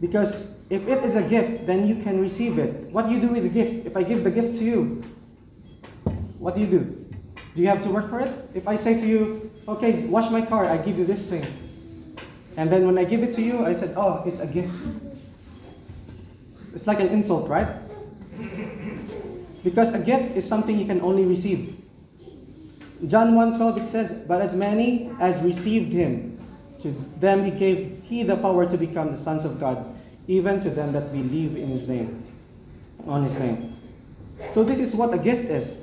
Because 0.00 0.64
if 0.70 0.86
it 0.88 1.04
is 1.04 1.16
a 1.16 1.22
gift, 1.22 1.66
then 1.66 1.86
you 1.86 2.02
can 2.02 2.20
receive 2.20 2.58
it. 2.58 2.90
What 2.90 3.06
do 3.06 3.14
you 3.14 3.20
do 3.20 3.28
with 3.28 3.42
the 3.42 3.48
gift? 3.48 3.86
If 3.86 3.96
I 3.96 4.02
give 4.02 4.24
the 4.24 4.30
gift 4.30 4.56
to 4.58 4.64
you, 4.64 5.02
what 6.38 6.54
do 6.54 6.60
you 6.60 6.66
do? 6.66 7.06
Do 7.54 7.62
you 7.62 7.68
have 7.68 7.82
to 7.82 7.90
work 7.90 8.08
for 8.08 8.20
it? 8.20 8.32
If 8.54 8.66
I 8.66 8.76
say 8.76 8.98
to 8.98 9.06
you, 9.06 9.50
okay, 9.68 10.04
wash 10.06 10.30
my 10.30 10.40
car, 10.40 10.64
I 10.64 10.78
give 10.78 10.98
you 10.98 11.04
this 11.04 11.28
thing. 11.28 11.44
And 12.60 12.68
then 12.68 12.84
when 12.84 12.98
I 12.98 13.04
give 13.04 13.22
it 13.22 13.32
to 13.36 13.40
you, 13.40 13.64
I 13.64 13.72
said, 13.74 13.94
oh, 13.96 14.22
it's 14.26 14.38
a 14.40 14.46
gift. 14.46 14.68
It's 16.74 16.86
like 16.86 17.00
an 17.00 17.08
insult, 17.08 17.48
right? 17.48 17.66
Because 19.64 19.94
a 19.94 19.98
gift 19.98 20.36
is 20.36 20.46
something 20.46 20.78
you 20.78 20.84
can 20.84 21.00
only 21.00 21.24
receive. 21.24 21.74
John 23.08 23.32
1:12 23.32 23.80
it 23.80 23.86
says, 23.88 24.12
"But 24.28 24.44
as 24.44 24.54
many 24.54 25.08
as 25.20 25.40
received 25.40 25.90
him, 25.90 26.36
to 26.84 26.92
them 27.16 27.44
he 27.44 27.50
gave 27.50 27.96
he 28.04 28.24
the 28.24 28.36
power 28.36 28.68
to 28.68 28.76
become 28.76 29.10
the 29.10 29.16
sons 29.16 29.48
of 29.48 29.58
God, 29.58 29.80
even 30.28 30.60
to 30.60 30.68
them 30.68 30.92
that 30.92 31.12
believe 31.16 31.56
in 31.56 31.68
his 31.68 31.88
name, 31.88 32.22
on 33.08 33.24
his 33.24 33.40
name." 33.40 33.72
So 34.52 34.62
this 34.62 34.80
is 34.80 34.94
what 34.94 35.16
a 35.16 35.18
gift 35.18 35.48
is. 35.48 35.80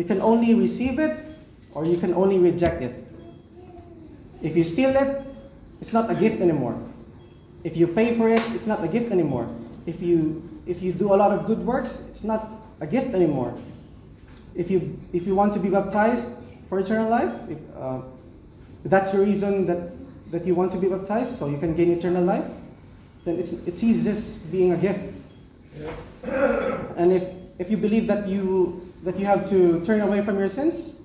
You 0.00 0.04
can 0.04 0.24
only 0.24 0.56
receive 0.56 0.98
it 0.98 1.20
or 1.76 1.84
you 1.84 2.00
can 2.00 2.16
only 2.16 2.40
reject 2.40 2.80
it. 2.80 2.96
If 4.40 4.56
you 4.56 4.64
steal 4.64 4.96
it, 4.96 5.33
it's 5.80 5.92
not 5.92 6.10
a 6.10 6.14
gift 6.14 6.40
anymore. 6.40 6.80
If 7.64 7.76
you 7.76 7.86
pay 7.86 8.16
for 8.16 8.28
it, 8.28 8.40
it's 8.52 8.66
not 8.66 8.84
a 8.84 8.88
gift 8.88 9.10
anymore. 9.10 9.48
If 9.86 10.02
you 10.02 10.42
if 10.66 10.82
you 10.82 10.92
do 10.92 11.12
a 11.12 11.16
lot 11.16 11.30
of 11.30 11.46
good 11.46 11.58
works, 11.64 12.00
it's 12.10 12.24
not 12.24 12.48
a 12.80 12.86
gift 12.86 13.14
anymore. 13.14 13.56
If 14.54 14.70
you 14.70 14.98
if 15.12 15.26
you 15.26 15.34
want 15.34 15.52
to 15.54 15.60
be 15.60 15.68
baptized 15.68 16.30
for 16.68 16.78
eternal 16.80 17.10
life, 17.10 17.32
if, 17.48 17.58
uh, 17.76 18.00
that's 18.84 19.10
the 19.10 19.18
reason 19.18 19.66
that 19.66 19.92
that 20.30 20.46
you 20.46 20.54
want 20.54 20.72
to 20.72 20.78
be 20.78 20.88
baptized, 20.88 21.36
so 21.36 21.48
you 21.48 21.58
can 21.58 21.74
gain 21.74 21.90
eternal 21.90 22.22
life, 22.22 22.44
then 23.24 23.38
it's 23.38 23.52
it 23.66 23.76
sees 23.76 24.04
this 24.04 24.38
being 24.50 24.72
a 24.72 24.76
gift. 24.76 25.00
And 26.96 27.12
if 27.12 27.28
if 27.58 27.70
you 27.70 27.76
believe 27.76 28.06
that 28.06 28.28
you 28.28 28.80
that 29.04 29.18
you 29.18 29.26
have 29.26 29.48
to 29.50 29.84
turn 29.84 30.00
away 30.00 30.22
from 30.22 30.38
your 30.38 30.48
sins, 30.48 30.96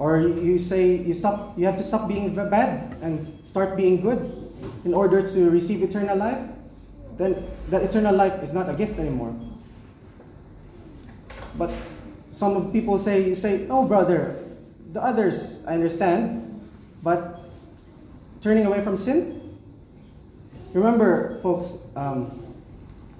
or 0.00 0.18
you 0.18 0.56
say 0.56 0.96
you 0.96 1.12
stop 1.12 1.52
you 1.60 1.68
have 1.68 1.76
to 1.76 1.84
stop 1.84 2.08
being 2.08 2.32
bad 2.34 2.96
and 3.04 3.20
start 3.44 3.76
being 3.76 4.00
good 4.00 4.18
in 4.88 4.96
order 4.96 5.20
to 5.20 5.50
receive 5.52 5.84
eternal 5.84 6.16
life, 6.16 6.40
then 7.20 7.36
that 7.68 7.84
eternal 7.84 8.16
life 8.16 8.42
is 8.42 8.52
not 8.56 8.68
a 8.68 8.72
gift 8.72 8.98
anymore. 8.98 9.36
But 11.60 11.70
some 12.30 12.72
people 12.72 12.96
say 12.96 13.28
you 13.28 13.36
say, 13.36 13.68
"No, 13.68 13.84
brother, 13.84 14.40
the 14.96 15.04
others 15.04 15.60
I 15.68 15.76
understand, 15.76 16.48
but 17.04 17.44
turning 18.40 18.64
away 18.64 18.80
from 18.80 18.96
sin." 18.96 19.36
Remember, 20.72 21.44
folks, 21.44 21.76
um, 21.94 22.40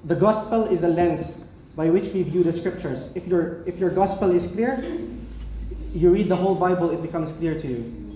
the 0.08 0.16
gospel 0.16 0.64
is 0.64 0.80
a 0.80 0.88
lens 0.88 1.44
by 1.76 1.92
which 1.92 2.08
we 2.16 2.24
view 2.24 2.40
the 2.40 2.56
scriptures. 2.56 3.12
If 3.12 3.28
your 3.28 3.60
if 3.68 3.76
your 3.76 3.92
gospel 3.92 4.32
is 4.32 4.48
clear, 4.48 4.80
you 5.94 6.10
read 6.10 6.28
the 6.28 6.36
whole 6.36 6.54
Bible, 6.54 6.90
it 6.90 7.02
becomes 7.02 7.32
clear 7.32 7.58
to 7.58 7.66
you. 7.66 8.10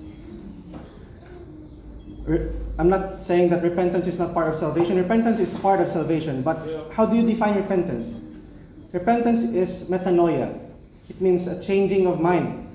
I'm 2.79 2.89
not 2.89 3.23
saying 3.23 3.51
that 3.51 3.63
repentance 3.63 4.07
is 4.07 4.19
not 4.19 4.33
part 4.33 4.49
of 4.49 4.57
salvation. 4.57 4.97
Repentance 4.97 5.39
is 5.39 5.55
part 5.55 5.81
of 5.81 5.89
salvation, 5.89 6.43
but 6.43 6.59
how 6.93 7.05
do 7.05 7.17
you 7.17 7.27
define 7.27 7.55
repentance? 7.55 8.21
Repentance 8.93 9.43
is 9.43 9.89
metanoia. 9.91 10.59
It 11.09 11.21
means 11.21 11.47
a 11.47 11.61
changing 11.61 12.07
of 12.07 12.21
mind. 12.21 12.67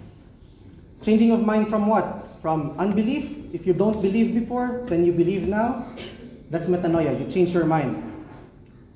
Changing 1.01 1.31
of 1.31 1.41
mind 1.41 1.69
from 1.69 1.88
what? 1.88 2.27
From 2.41 2.77
unbelief. 2.77 3.53
If 3.53 3.65
you 3.65 3.73
don't 3.73 4.01
believe 4.01 4.35
before, 4.35 4.83
then 4.85 5.03
you 5.03 5.12
believe 5.12 5.47
now. 5.47 5.88
That's 6.51 6.67
metanoia. 6.67 7.17
You 7.19 7.29
change 7.31 7.53
your 7.53 7.65
mind. 7.65 8.03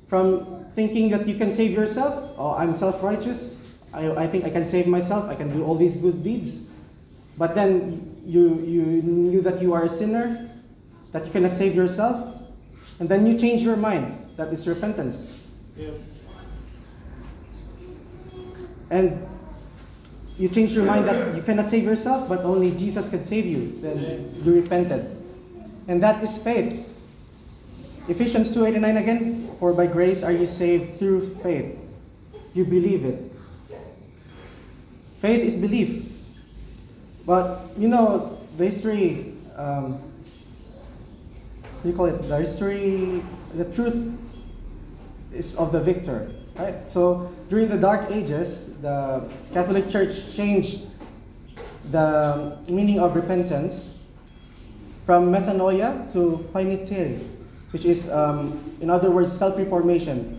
From 0.08 0.66
thinking 0.74 1.10
that 1.10 1.28
you 1.28 1.36
can 1.36 1.50
save 1.50 1.72
yourself, 1.72 2.36
oh, 2.38 2.54
I'm 2.56 2.76
self 2.76 3.02
righteous. 3.02 3.63
I, 3.94 4.24
I 4.24 4.28
think 4.28 4.46
I 4.46 4.50
can 4.50 4.66
save 4.66 4.88
myself. 4.88 5.30
I 5.30 5.36
can 5.36 5.52
do 5.54 5.64
all 5.64 5.76
these 5.76 5.96
good 5.96 6.24
deeds. 6.24 6.68
But 7.38 7.56
then 7.56 8.22
you, 8.26 8.60
you 8.62 8.82
knew 8.82 9.42
that 9.42 9.62
you 9.62 9.74
are 9.74 9.84
a 9.84 9.90
sinner, 9.90 10.50
that 11.12 11.26
you 11.26 11.32
cannot 11.32 11.52
save 11.52 11.76
yourself. 11.76 12.36
And 13.00 13.10
then 13.10 13.26
you 13.26 13.38
change 13.38 13.62
your 13.62 13.76
mind. 13.76 14.18
That 14.38 14.54
is 14.54 14.68
repentance. 14.68 15.32
Yeah. 15.76 15.90
and 18.94 19.26
you 20.38 20.48
change 20.48 20.74
your 20.74 20.86
mind 20.86 21.06
that 21.06 21.36
you 21.36 21.42
cannot 21.42 21.68
save 21.68 21.84
yourself, 21.84 22.30
but 22.30 22.42
only 22.42 22.72
Jesus 22.72 23.10
can 23.10 23.24
save 23.24 23.46
you, 23.46 23.74
then 23.82 24.32
you 24.44 24.54
repented. 24.54 25.10
And 25.88 26.02
that 26.02 26.24
is 26.24 26.38
faith. 26.38 26.88
Ephesians 28.08 28.54
2 28.54 28.66
8 28.66 28.74
and 28.76 28.82
9 28.84 28.98
again. 28.98 29.50
For 29.60 29.74
by 29.74 29.88
grace 29.88 30.24
are 30.24 30.32
you 30.32 30.46
saved 30.46 31.00
through 31.00 31.36
faith. 31.42 31.78
You 32.54 32.66
believe 32.66 33.06
it. 33.06 33.33
Faith 35.24 35.40
is 35.40 35.56
belief. 35.56 36.04
But 37.26 37.62
you 37.78 37.88
know, 37.88 38.38
the 38.58 38.66
history, 38.66 39.32
um, 39.56 40.04
you 41.86 41.94
call 41.94 42.08
it? 42.08 42.22
The 42.24 42.40
history, 42.40 43.24
the 43.56 43.64
truth 43.72 44.20
is 45.32 45.56
of 45.56 45.72
the 45.72 45.80
victor. 45.80 46.30
Right? 46.60 46.76
So 46.92 47.32
during 47.48 47.70
the 47.70 47.78
Dark 47.78 48.12
Ages, 48.12 48.66
the 48.82 49.24
Catholic 49.54 49.90
Church 49.90 50.36
changed 50.36 50.88
the 51.92 52.60
meaning 52.68 53.00
of 53.00 53.16
repentance 53.16 53.96
from 55.06 55.32
metanoia 55.32 56.12
to 56.12 56.46
painiteri, 56.52 57.24
which 57.72 57.86
is, 57.86 58.12
um, 58.12 58.60
in 58.82 58.90
other 58.90 59.10
words, 59.10 59.32
self-reformation. 59.32 60.36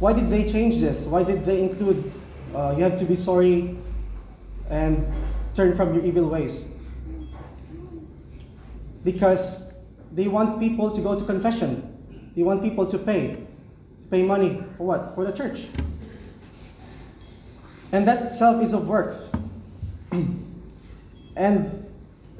Why 0.00 0.12
did 0.14 0.30
they 0.30 0.50
change 0.50 0.80
this? 0.80 1.06
Why 1.06 1.22
did 1.22 1.44
they 1.44 1.62
include 1.62 2.10
uh, 2.56 2.74
you 2.76 2.82
have 2.82 2.98
to 2.98 3.04
be 3.04 3.14
sorry 3.14 3.78
and 4.70 5.06
turn 5.54 5.76
from 5.76 5.94
your 5.94 6.04
evil 6.04 6.28
ways? 6.28 6.66
Because 9.04 9.70
they 10.12 10.28
want 10.28 10.58
people 10.58 10.90
to 10.90 11.00
go 11.00 11.18
to 11.18 11.24
confession. 11.24 11.86
They 12.34 12.42
want 12.42 12.62
people 12.62 12.86
to 12.86 12.98
pay 12.98 13.36
To 13.36 14.06
pay 14.10 14.22
money 14.22 14.62
for 14.76 14.86
what? 14.86 15.14
For 15.14 15.24
the 15.24 15.32
church. 15.32 15.66
And 17.92 18.06
that 18.06 18.26
itself 18.26 18.62
is 18.62 18.72
of 18.72 18.88
works. 18.88 19.30
and 21.36 21.86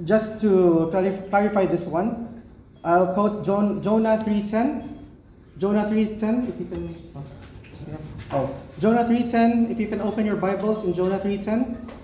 just 0.05 0.41
to 0.41 0.91
clarif- 0.93 1.29
clarify 1.29 1.67
this 1.67 1.87
one, 1.87 2.43
I'll 2.85 3.13
quote 3.13 3.45
John, 3.45 3.83
Jonah 3.83 4.23
3.10. 4.25 4.89
Jonah 5.59 5.85
3.10, 5.85 6.49
if 6.49 6.61
you 6.61 6.67
can... 6.67 7.13
Oh, 7.15 7.25
oh, 8.33 8.61
Jonah 8.79 9.05
3.10, 9.05 9.71
if 9.71 9.79
you 9.79 9.89
can 9.89 10.01
open 10.01 10.25
your 10.25 10.37
Bibles 10.37 10.85
in 10.85 10.95
Jonah 10.95 11.19
3.10. 11.19 12.00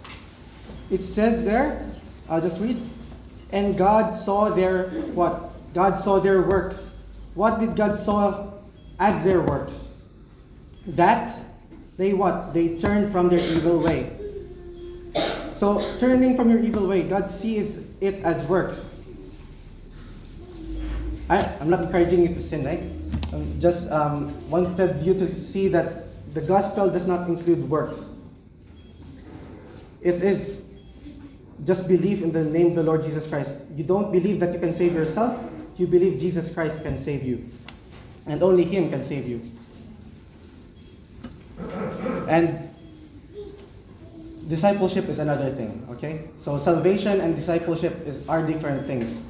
It 0.91 1.01
says 1.01 1.45
there, 1.45 1.85
I'll 2.29 2.41
just 2.41 2.61
read. 2.61 2.81
And 3.53 3.77
God 3.77 4.11
saw 4.11 4.51
their, 4.51 4.89
what? 5.15 5.51
God 5.75 5.99
saw 5.99 6.19
their 6.21 6.43
works. 6.43 6.95
What 7.35 7.61
did 7.61 7.77
God 7.77 7.95
saw 7.95 8.57
as 8.99 9.25
their 9.25 9.41
works. 9.41 9.91
That 10.87 11.39
they 11.97 12.13
what? 12.13 12.55
They 12.55 12.77
turn 12.77 13.11
from 13.11 13.29
their 13.29 13.41
evil 13.41 13.81
way. 13.81 14.11
So 15.55 15.97
turning 15.99 16.37
from 16.37 16.51
your 16.51 16.61
evil 16.61 16.87
way, 16.87 17.03
God 17.03 17.27
sees 17.27 17.89
it 18.01 18.17
as 18.25 18.45
works. 18.45 18.95
I, 21.29 21.43
I'm 21.61 21.71
not 21.71 21.81
encouraging 21.81 22.23
you 22.23 22.29
to 22.29 22.43
sin, 22.43 22.65
right? 22.65 22.83
Um, 23.33 23.59
just 23.59 23.91
um, 23.91 24.49
wanted 24.51 25.03
you 25.03 25.15
to 25.15 25.35
see 25.35 25.69
that 25.69 26.05
the 26.35 26.41
gospel 26.41 26.89
does 26.89 27.09
not 27.09 27.29
include 27.29 27.69
works. 27.69 28.11
it 30.03 30.23
is 30.23 30.63
just 31.65 31.89
believe 31.89 32.23
in 32.23 32.33
the 32.33 32.45
name 32.45 32.69
of 32.69 32.75
the 32.75 32.83
Lord 32.83 33.03
Jesus 33.03 33.27
Christ. 33.27 33.61
You 33.75 33.85
don't 33.85 34.13
believe 34.13 34.41
that 34.41 34.53
you 34.53 34.61
can 34.61 34.73
save 34.73 34.93
yourself, 34.93 35.43
you 35.77 35.87
believe 35.87 36.21
Jesus 36.21 36.53
Christ 36.53 36.83
can 36.83 36.99
save 36.99 37.23
you. 37.23 37.49
And 38.27 38.43
only 38.43 38.65
Him 38.65 38.91
can 38.91 39.03
save 39.03 39.27
you. 39.27 39.41
And 42.29 42.69
discipleship 44.49 45.09
is 45.09 45.19
another 45.19 45.51
thing, 45.51 45.87
okay? 45.91 46.29
So 46.37 46.59
salvation 46.59 47.21
and 47.21 47.35
discipleship 47.35 48.07
is, 48.07 48.27
are 48.29 48.45
different 48.45 48.87
things. 48.87 49.23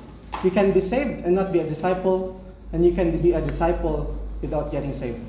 You 0.44 0.50
can 0.50 0.72
be 0.72 0.80
saved 0.80 1.24
and 1.24 1.34
not 1.34 1.52
be 1.52 1.60
a 1.60 1.66
disciple, 1.66 2.40
and 2.72 2.84
you 2.84 2.92
can 2.92 3.16
be 3.22 3.32
a 3.32 3.40
disciple 3.40 4.18
without 4.40 4.70
getting 4.70 4.92
saved. 4.92 5.20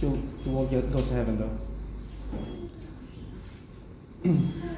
You, 0.00 0.22
you 0.44 0.52
won't 0.52 0.70
get, 0.70 0.92
go 0.92 1.00
to 1.00 1.12
heaven 1.12 1.36
though. 1.36 1.50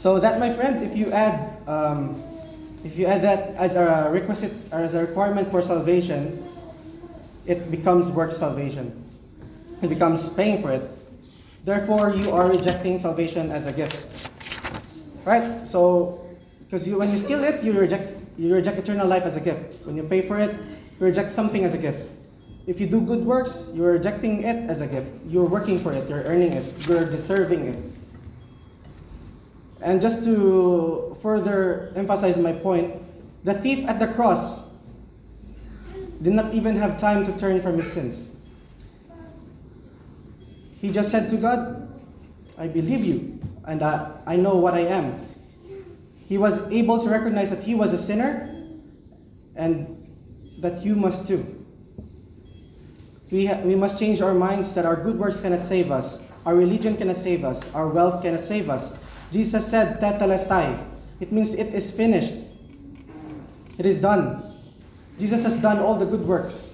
so 0.00 0.18
that, 0.18 0.40
my 0.40 0.50
friend, 0.50 0.82
if 0.82 0.96
you 0.96 1.12
add, 1.12 1.60
um, 1.68 2.24
if 2.84 2.96
you 2.96 3.04
add 3.04 3.20
that 3.20 3.52
as 3.56 3.76
a 3.76 4.08
requisite 4.10 4.50
or 4.72 4.78
as 4.78 4.94
a 4.94 5.04
requirement 5.04 5.50
for 5.50 5.60
salvation, 5.60 6.42
it 7.44 7.70
becomes 7.70 8.08
work 8.08 8.32
salvation. 8.32 8.96
It 9.82 9.88
becomes 9.88 10.30
paying 10.30 10.62
for 10.62 10.72
it. 10.72 10.88
Therefore, 11.66 12.14
you 12.16 12.30
are 12.30 12.48
rejecting 12.48 12.96
salvation 12.96 13.52
as 13.52 13.66
a 13.66 13.72
gift. 13.74 14.30
Right? 15.26 15.62
So, 15.62 16.24
because 16.64 16.88
you, 16.88 16.96
when 16.96 17.12
you 17.12 17.18
steal 17.18 17.44
it, 17.44 17.62
you 17.62 17.74
reject 17.74 18.16
you 18.38 18.54
reject 18.54 18.78
eternal 18.78 19.06
life 19.06 19.24
as 19.24 19.36
a 19.36 19.40
gift. 19.40 19.84
When 19.84 19.98
you 19.98 20.04
pay 20.04 20.22
for 20.22 20.40
it, 20.40 20.50
you 20.98 21.04
reject 21.04 21.30
something 21.30 21.62
as 21.62 21.74
a 21.74 21.78
gift. 21.78 22.00
If 22.66 22.80
you 22.80 22.86
do 22.86 23.02
good 23.02 23.20
works, 23.20 23.70
you're 23.74 23.92
rejecting 23.92 24.44
it 24.44 24.64
as 24.70 24.80
a 24.80 24.86
gift. 24.86 25.12
You're 25.26 25.44
working 25.44 25.78
for 25.78 25.92
it, 25.92 26.08
you're 26.08 26.24
earning 26.24 26.52
it, 26.52 26.88
you're 26.88 27.04
deserving 27.04 27.66
it. 27.66 27.99
And 29.82 30.00
just 30.00 30.24
to 30.24 31.16
further 31.22 31.92
emphasize 31.96 32.36
my 32.36 32.52
point, 32.52 33.00
the 33.44 33.54
thief 33.54 33.88
at 33.88 33.98
the 33.98 34.08
cross 34.08 34.68
did 36.22 36.34
not 36.34 36.52
even 36.52 36.76
have 36.76 37.00
time 37.00 37.24
to 37.24 37.36
turn 37.38 37.62
from 37.62 37.78
his 37.78 37.90
sins. 37.90 38.28
He 40.80 40.90
just 40.90 41.10
said 41.10 41.28
to 41.30 41.36
God, 41.36 41.88
I 42.58 42.68
believe 42.68 43.04
you, 43.04 43.38
and 43.64 43.82
I, 43.82 44.12
I 44.26 44.36
know 44.36 44.56
what 44.56 44.74
I 44.74 44.80
am. 44.80 45.26
He 46.28 46.36
was 46.38 46.60
able 46.70 46.98
to 47.00 47.08
recognize 47.08 47.50
that 47.50 47.62
he 47.62 47.74
was 47.74 47.92
a 47.92 47.98
sinner 47.98 48.54
and 49.56 49.96
that 50.60 50.82
you 50.84 50.94
must 50.94 51.26
too. 51.26 51.44
We, 53.30 53.46
ha- 53.46 53.60
we 53.62 53.74
must 53.76 53.98
change 53.98 54.20
our 54.20 54.34
minds 54.34 54.74
that 54.74 54.84
our 54.84 54.96
good 54.96 55.18
works 55.18 55.40
cannot 55.40 55.62
save 55.62 55.90
us, 55.90 56.22
our 56.44 56.54
religion 56.54 56.96
cannot 56.96 57.16
save 57.16 57.44
us, 57.44 57.72
our 57.74 57.88
wealth 57.88 58.22
cannot 58.22 58.44
save 58.44 58.68
us. 58.68 58.98
Jesus 59.32 59.66
said, 59.66 60.00
Tetelestai. 60.00 60.86
It 61.20 61.32
means 61.32 61.54
it 61.54 61.74
is 61.74 61.90
finished. 61.90 62.34
It 63.78 63.86
is 63.86 64.00
done. 64.00 64.42
Jesus 65.18 65.44
has 65.44 65.56
done 65.58 65.78
all 65.78 65.94
the 65.94 66.06
good 66.06 66.26
works. 66.26 66.70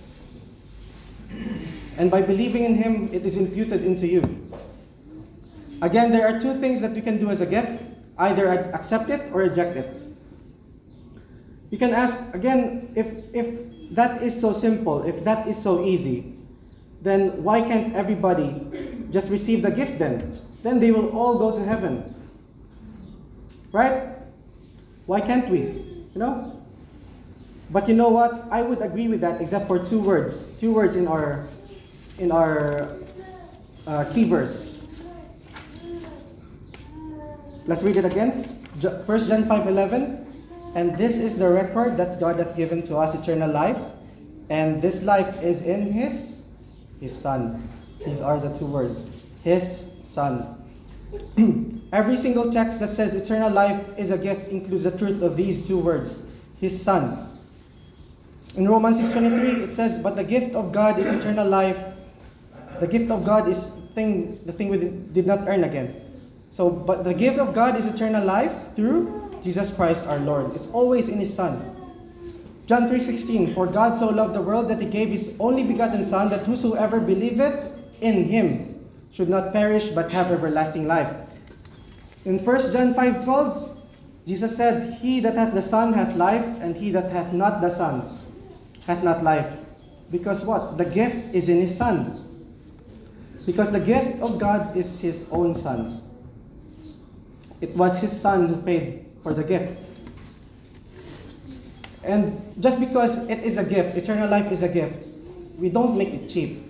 And 1.98 2.10
by 2.10 2.22
believing 2.22 2.64
in 2.64 2.74
Him, 2.74 3.08
it 3.12 3.26
is 3.26 3.36
imputed 3.36 3.84
into 3.84 4.06
you. 4.06 4.22
Again, 5.82 6.10
there 6.10 6.26
are 6.26 6.40
two 6.40 6.54
things 6.54 6.80
that 6.80 6.96
you 6.96 7.02
can 7.02 7.18
do 7.18 7.28
as 7.28 7.40
a 7.40 7.46
gift 7.46 7.82
either 8.18 8.48
accept 8.48 9.10
it 9.10 9.30
or 9.32 9.40
reject 9.40 9.76
it. 9.76 9.92
You 11.70 11.78
can 11.78 11.92
ask 11.92 12.16
again 12.32 12.92
if, 12.94 13.06
if 13.34 13.92
that 13.94 14.22
is 14.22 14.38
so 14.38 14.52
simple, 14.52 15.02
if 15.02 15.22
that 15.24 15.46
is 15.46 15.60
so 15.60 15.84
easy, 15.84 16.32
then 17.02 17.42
why 17.42 17.60
can't 17.60 17.94
everybody 17.94 18.56
just 19.10 19.30
receive 19.30 19.62
the 19.62 19.70
gift 19.70 19.98
then? 19.98 20.32
Then 20.62 20.80
they 20.80 20.92
will 20.92 21.10
all 21.10 21.38
go 21.38 21.52
to 21.52 21.62
heaven. 21.62 22.15
Right? 23.76 24.08
Why 25.04 25.20
can't 25.20 25.52
we? 25.52 25.60
You 26.16 26.16
know? 26.16 26.64
But 27.68 27.86
you 27.86 27.92
know 27.92 28.08
what? 28.08 28.48
I 28.50 28.62
would 28.62 28.80
agree 28.80 29.06
with 29.06 29.20
that 29.20 29.38
except 29.42 29.68
for 29.68 29.76
two 29.76 30.00
words. 30.00 30.48
Two 30.56 30.72
words 30.72 30.96
in 30.96 31.04
our 31.06 31.44
in 32.16 32.32
our 32.32 32.96
uh, 33.86 34.08
key 34.16 34.24
verse. 34.24 34.72
Let's 37.68 37.82
read 37.82 38.00
it 38.00 38.08
again. 38.08 38.48
1 38.80 39.04
John 39.28 39.44
5:11. 39.44 40.24
And 40.72 40.96
this 40.96 41.20
is 41.20 41.36
the 41.36 41.52
record 41.52 42.00
that 42.00 42.16
God 42.16 42.40
hath 42.40 42.56
given 42.56 42.80
to 42.88 42.96
us 42.96 43.12
eternal 43.12 43.52
life, 43.52 43.76
and 44.48 44.80
this 44.80 45.04
life 45.04 45.36
is 45.44 45.60
in 45.60 45.92
his 45.92 46.48
his 46.96 47.12
son. 47.12 47.60
These 48.00 48.24
are 48.24 48.40
the 48.40 48.48
two 48.56 48.64
words. 48.64 49.04
His 49.44 49.92
son. 50.00 50.64
Every 51.96 52.18
single 52.18 52.52
text 52.52 52.80
that 52.80 52.92
says 52.92 53.14
eternal 53.14 53.50
life 53.50 53.80
is 53.96 54.10
a 54.10 54.18
gift 54.18 54.50
includes 54.52 54.84
the 54.84 54.92
truth 54.92 55.22
of 55.22 55.34
these 55.34 55.66
two 55.66 55.78
words. 55.78 56.20
His 56.60 56.76
son. 56.76 57.24
In 58.54 58.68
Romans 58.68 59.00
6:23 59.00 59.64
it 59.64 59.72
says, 59.72 59.96
"But 59.96 60.14
the 60.14 60.22
gift 60.22 60.54
of 60.54 60.72
God 60.72 60.98
is 61.00 61.08
eternal 61.08 61.48
life." 61.48 61.80
The 62.80 62.86
gift 62.86 63.10
of 63.10 63.24
God 63.24 63.48
is 63.48 63.80
thing 63.94 64.36
the 64.44 64.52
thing 64.52 64.68
we 64.68 64.76
did 65.16 65.26
not 65.26 65.48
earn 65.48 65.64
again. 65.64 65.96
So, 66.50 66.68
but 66.68 67.02
the 67.02 67.14
gift 67.14 67.40
of 67.40 67.56
God 67.56 67.80
is 67.80 67.88
eternal 67.88 68.22
life 68.22 68.52
through 68.76 69.08
Jesus 69.40 69.72
Christ 69.72 70.04
our 70.04 70.20
Lord. 70.20 70.52
It's 70.52 70.68
always 70.76 71.08
in 71.08 71.16
His 71.16 71.32
Son. 71.32 71.64
John 72.66 72.92
3:16 72.92 73.54
For 73.56 73.64
God 73.64 73.96
so 73.96 74.12
loved 74.12 74.34
the 74.34 74.44
world 74.44 74.68
that 74.68 74.84
he 74.84 74.88
gave 74.92 75.08
his 75.08 75.32
only 75.40 75.64
begotten 75.64 76.04
son 76.04 76.28
that 76.28 76.44
whosoever 76.44 77.00
believeth 77.00 77.72
in 78.02 78.24
him 78.28 78.84
should 79.12 79.32
not 79.32 79.54
perish 79.56 79.88
but 79.96 80.12
have 80.12 80.28
everlasting 80.28 80.84
life. 80.84 81.25
In 82.26 82.42
1 82.42 82.72
John 82.74 82.92
5:12 82.92 83.76
Jesus 84.26 84.56
said, 84.56 84.98
He 84.98 85.20
that 85.20 85.38
hath 85.38 85.54
the 85.54 85.62
Son 85.62 85.94
hath 85.94 86.16
life, 86.16 86.44
and 86.60 86.74
he 86.74 86.90
that 86.90 87.10
hath 87.12 87.32
not 87.32 87.60
the 87.60 87.70
Son 87.70 88.02
hath 88.84 89.04
not 89.04 89.22
life. 89.22 89.46
Because 90.10 90.42
what? 90.42 90.76
The 90.76 90.84
gift 90.84 91.32
is 91.32 91.48
in 91.48 91.60
his 91.60 91.78
Son. 91.78 92.26
Because 93.46 93.70
the 93.70 93.78
gift 93.78 94.20
of 94.20 94.40
God 94.40 94.76
is 94.76 94.98
his 94.98 95.28
own 95.30 95.54
Son. 95.54 96.02
It 97.60 97.76
was 97.76 97.98
his 98.00 98.10
Son 98.10 98.48
who 98.48 98.56
paid 98.62 99.06
for 99.22 99.32
the 99.32 99.44
gift. 99.44 99.78
And 102.02 102.42
just 102.58 102.80
because 102.80 103.30
it 103.30 103.46
is 103.46 103.58
a 103.58 103.64
gift, 103.64 103.96
eternal 103.96 104.28
life 104.28 104.50
is 104.50 104.62
a 104.62 104.68
gift, 104.68 104.98
we 105.58 105.70
don't 105.70 105.96
make 105.96 106.10
it 106.10 106.28
cheap. 106.28 106.66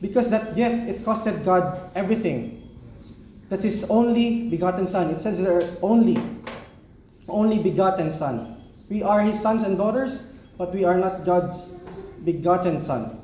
Because 0.00 0.30
that 0.30 0.54
gift, 0.54 0.88
it 0.88 1.04
costed 1.04 1.44
God 1.44 1.90
everything. 1.94 2.63
That's 3.48 3.64
His 3.64 3.84
only 3.90 4.48
begotten 4.48 4.86
Son. 4.86 5.10
It 5.10 5.20
says 5.20 5.42
there, 5.42 5.76
only, 5.82 6.18
only 7.28 7.58
begotten 7.58 8.10
Son. 8.10 8.56
We 8.88 9.02
are 9.02 9.20
His 9.20 9.40
sons 9.40 9.62
and 9.62 9.76
daughters, 9.76 10.26
but 10.58 10.72
we 10.72 10.84
are 10.84 10.96
not 10.96 11.24
God's 11.24 11.74
begotten 12.24 12.80
Son. 12.80 13.20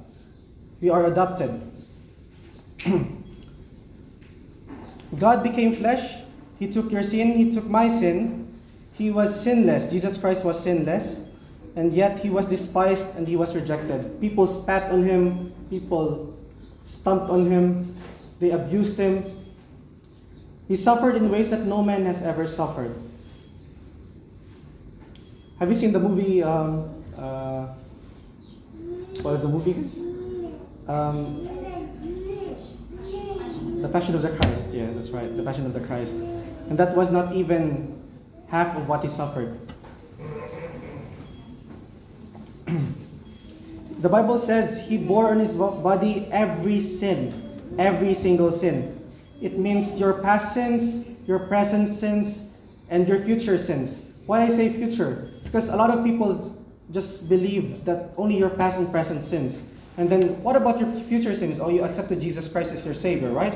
We 0.81 0.91
are 0.91 1.07
adopted. 1.07 1.61
God 5.19 5.43
became 5.43 5.75
flesh. 5.75 6.23
He 6.59 6.69
took 6.69 6.93
your 6.93 7.03
sin, 7.03 7.37
He 7.37 7.51
took 7.51 7.67
my 7.67 7.89
sin. 7.89 8.47
He 8.97 9.11
was 9.11 9.35
sinless. 9.35 9.89
Jesus 9.89 10.19
Christ 10.19 10.45
was 10.45 10.61
sinless. 10.63 11.25
And 11.77 11.93
yet 11.93 12.19
He 12.19 12.31
was 12.31 12.47
despised 12.47 13.17
and 13.17 13.27
He 13.27 13.37
was 13.37 13.55
rejected. 13.55 14.21
People 14.21 14.47
spat 14.47 14.91
on 14.91 15.03
Him, 15.03 15.53
people 15.71 16.37
stomped 16.85 17.31
on 17.31 17.47
Him, 17.47 17.95
they 18.41 18.51
abused 18.51 18.99
Him. 18.99 19.40
He 20.71 20.77
suffered 20.77 21.17
in 21.17 21.33
ways 21.33 21.51
that 21.51 21.67
no 21.67 21.83
man 21.83 22.07
has 22.07 22.23
ever 22.23 22.47
suffered. 22.47 22.95
Have 25.59 25.69
you 25.69 25.75
seen 25.75 25.91
the 25.91 25.99
movie? 25.99 26.45
Um, 26.45 26.89
uh, 27.19 27.67
what 29.23 29.35
is 29.35 29.43
the 29.43 29.49
movie? 29.49 29.75
Um, 30.87 31.49
the 33.83 33.89
Passion 33.89 34.15
of 34.15 34.23
the 34.23 34.29
Christ. 34.29 34.69
Yeah, 34.71 34.87
that's 34.93 35.11
right. 35.11 35.37
The 35.37 35.43
Passion 35.43 35.67
of 35.67 35.75
the 35.75 35.81
Christ. 35.81 36.15
And 36.15 36.79
that 36.79 36.95
was 36.95 37.11
not 37.11 37.35
even 37.35 38.01
half 38.47 38.77
of 38.77 38.89
what 38.89 39.03
he 39.03 39.09
suffered. 39.09 39.59
the 43.99 44.09
Bible 44.09 44.39
says 44.39 44.87
he 44.87 44.99
bore 44.99 45.31
on 45.31 45.41
his 45.41 45.57
body 45.57 46.29
every 46.31 46.79
sin, 46.79 47.59
every 47.77 48.15
single 48.15 48.53
sin. 48.53 49.00
It 49.41 49.59
means 49.59 49.99
your 49.99 50.15
past 50.15 50.53
sins, 50.53 51.07
your 51.27 51.39
present 51.39 51.89
sins, 51.89 52.49
and 52.91 53.09
your 53.09 53.19
future 53.19 53.57
sins. 53.57 54.03
Why 54.27 54.43
I 54.43 54.49
say 54.49 54.69
future? 54.69 55.31
Because 55.45 55.69
a 55.69 55.77
lot 55.77 55.91
of 55.91 56.05
people 56.05 56.57
just 56.91 57.29
believe 57.29 57.85
that 57.85 58.11
only 58.17 58.37
your 58.37 58.51
past 58.51 58.79
and 58.79 58.91
present 58.91 59.23
sins. 59.23 59.69
And 59.97 60.09
then 60.11 60.43
what 60.43 60.57
about 60.57 60.79
your 60.79 60.91
future 61.03 61.35
sins? 61.35 61.59
Oh, 61.61 61.69
you 61.69 61.83
accepted 61.85 62.21
Jesus 62.21 62.49
Christ 62.49 62.73
as 62.73 62.85
your 62.85 62.95
Savior, 62.95 63.31
right? 63.31 63.55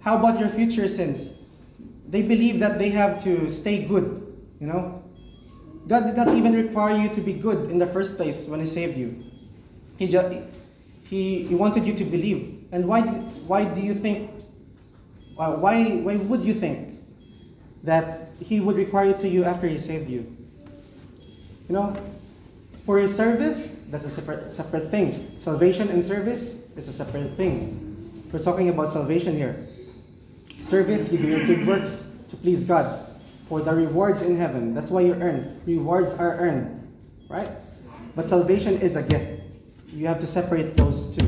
How 0.00 0.16
about 0.16 0.40
your 0.40 0.48
future 0.48 0.88
sins? 0.88 1.32
They 2.08 2.22
believe 2.22 2.58
that 2.60 2.78
they 2.78 2.88
have 2.90 3.22
to 3.24 3.48
stay 3.48 3.84
good, 3.84 4.36
you 4.60 4.66
know? 4.66 5.02
God 5.86 6.06
did 6.06 6.16
not 6.16 6.28
even 6.28 6.54
require 6.54 6.96
you 6.96 7.08
to 7.10 7.20
be 7.20 7.32
good 7.32 7.70
in 7.70 7.78
the 7.78 7.86
first 7.86 8.16
place 8.16 8.46
when 8.46 8.60
He 8.60 8.66
saved 8.66 8.96
you. 8.96 9.24
He, 9.96 10.08
just, 10.08 10.34
he, 11.04 11.44
he 11.44 11.54
wanted 11.54 11.84
you 11.84 11.92
to 11.94 12.04
believe. 12.04 12.64
And 12.72 12.86
why, 12.86 13.02
why 13.46 13.64
do 13.64 13.80
you 13.80 13.94
think 13.94 14.30
why, 15.48 15.96
why 15.96 16.16
would 16.16 16.44
you 16.44 16.54
think 16.54 16.98
that 17.84 18.28
He 18.44 18.60
would 18.60 18.76
require 18.76 19.10
it 19.10 19.18
to 19.18 19.28
you 19.28 19.44
after 19.44 19.66
He 19.66 19.78
saved 19.78 20.08
you? 20.08 20.36
You 21.68 21.74
know, 21.74 21.96
for 22.84 22.98
His 22.98 23.14
service, 23.14 23.74
that's 23.88 24.04
a 24.04 24.10
separate, 24.10 24.50
separate 24.50 24.90
thing. 24.90 25.34
Salvation 25.38 25.88
and 25.88 26.04
service 26.04 26.56
is 26.76 26.88
a 26.88 26.92
separate 26.92 27.34
thing. 27.36 28.28
We're 28.32 28.38
talking 28.38 28.68
about 28.68 28.88
salvation 28.90 29.36
here. 29.36 29.66
Service, 30.60 31.10
you 31.10 31.18
do 31.18 31.28
your 31.28 31.46
good 31.46 31.66
works 31.66 32.04
to 32.28 32.36
please 32.36 32.64
God 32.64 33.06
for 33.48 33.60
the 33.60 33.74
rewards 33.74 34.22
in 34.22 34.36
heaven. 34.36 34.74
That's 34.74 34.90
why 34.90 35.00
you 35.00 35.14
earn. 35.14 35.60
Rewards 35.66 36.14
are 36.14 36.36
earned, 36.36 36.86
right? 37.28 37.50
But 38.14 38.26
salvation 38.26 38.78
is 38.80 38.94
a 38.94 39.02
gift. 39.02 39.42
You 39.88 40.06
have 40.06 40.20
to 40.20 40.26
separate 40.26 40.76
those 40.76 41.16
two. 41.16 41.26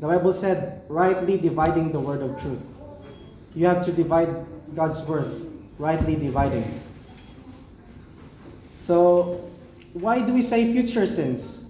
The 0.00 0.08
Bible 0.08 0.32
said, 0.32 0.82
rightly 0.88 1.38
dividing 1.38 1.92
the 1.92 2.00
word 2.00 2.20
of 2.20 2.38
truth. 2.40 2.66
You 3.54 3.66
have 3.66 3.84
to 3.84 3.92
divide 3.92 4.34
God's 4.74 5.02
word, 5.02 5.46
rightly 5.78 6.16
dividing. 6.16 6.80
So, 8.78 9.48
why 9.92 10.20
do 10.22 10.32
we 10.32 10.42
say 10.42 10.72
future 10.72 11.06
sins? 11.06 11.64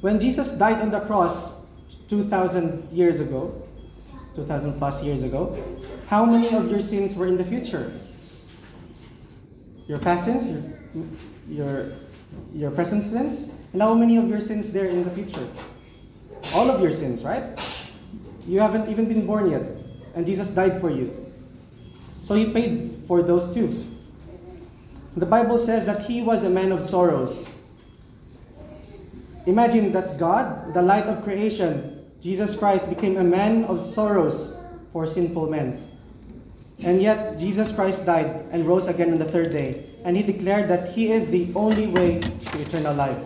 When 0.00 0.18
Jesus 0.18 0.52
died 0.52 0.80
on 0.80 0.90
the 0.90 1.00
cross 1.00 1.60
2,000 2.08 2.90
years 2.90 3.20
ago, 3.20 3.62
2,000 4.34 4.78
plus 4.78 5.02
years 5.02 5.22
ago, 5.22 5.56
how 6.06 6.24
many 6.24 6.54
of 6.54 6.70
your 6.70 6.80
sins 6.80 7.16
were 7.16 7.26
in 7.26 7.36
the 7.36 7.44
future? 7.44 7.92
Your 9.86 9.98
past 9.98 10.24
sins, 10.24 10.48
your, 10.94 11.04
your, 11.48 11.92
your 12.52 12.70
present 12.70 13.02
sins, 13.02 13.50
and 13.72 13.82
how 13.82 13.94
many 13.94 14.16
of 14.16 14.28
your 14.28 14.40
sins 14.40 14.72
there 14.72 14.86
in 14.86 15.04
the 15.04 15.10
future? 15.10 15.46
All 16.54 16.70
of 16.70 16.80
your 16.80 16.92
sins, 16.92 17.24
right? 17.24 17.58
You 18.46 18.60
haven't 18.60 18.88
even 18.88 19.06
been 19.06 19.26
born 19.26 19.50
yet, 19.50 19.62
and 20.14 20.26
Jesus 20.26 20.48
died 20.48 20.80
for 20.80 20.90
you. 20.90 21.14
So 22.20 22.34
he 22.34 22.46
paid 22.52 23.02
for 23.08 23.22
those 23.22 23.52
too. 23.52 23.72
The 25.16 25.26
Bible 25.26 25.58
says 25.58 25.84
that 25.86 26.04
he 26.04 26.22
was 26.22 26.44
a 26.44 26.50
man 26.50 26.72
of 26.72 26.80
sorrows. 26.82 27.48
Imagine 29.46 29.92
that 29.92 30.18
God, 30.18 30.72
the 30.72 30.80
light 30.80 31.04
of 31.04 31.22
creation, 31.22 32.06
Jesus 32.20 32.56
Christ, 32.56 32.88
became 32.88 33.16
a 33.16 33.24
man 33.24 33.64
of 33.64 33.82
sorrows 33.82 34.56
for 34.92 35.06
sinful 35.06 35.50
men. 35.50 35.88
And 36.84 37.02
yet, 37.02 37.38
Jesus 37.38 37.70
Christ 37.70 38.06
died 38.06 38.46
and 38.50 38.66
rose 38.66 38.88
again 38.88 39.12
on 39.12 39.18
the 39.18 39.24
third 39.24 39.50
day. 39.50 39.84
And 40.04 40.16
he 40.16 40.22
declared 40.22 40.68
that 40.70 40.88
he 40.88 41.12
is 41.12 41.30
the 41.30 41.52
only 41.54 41.86
way 41.86 42.18
to 42.18 42.60
eternal 42.60 42.94
life. 42.94 43.18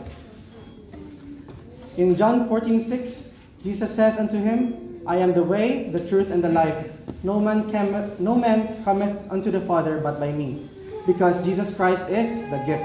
In 1.97 2.17
John 2.17 2.49
14 2.49 2.81
6, 2.81 3.33
Jesus 3.63 3.95
said 3.95 4.19
unto 4.19 4.37
him, 4.37 4.86
I 5.07 5.17
am 5.17 5.33
the 5.33 5.43
way, 5.43 5.91
the 5.91 6.07
truth, 6.09 6.31
and 6.31 6.43
the 6.43 6.49
life. 6.49 6.91
No 7.23 7.41
man, 7.41 7.71
cometh, 7.71 8.19
no 8.19 8.35
man 8.35 8.83
cometh 8.85 9.31
unto 9.31 9.51
the 9.51 9.61
Father 9.61 10.01
but 10.01 10.19
by 10.19 10.33
me. 10.33 10.69
Because 11.07 11.45
Jesus 11.45 11.75
Christ 11.75 12.09
is 12.11 12.37
the 12.51 12.59
gift, 12.67 12.85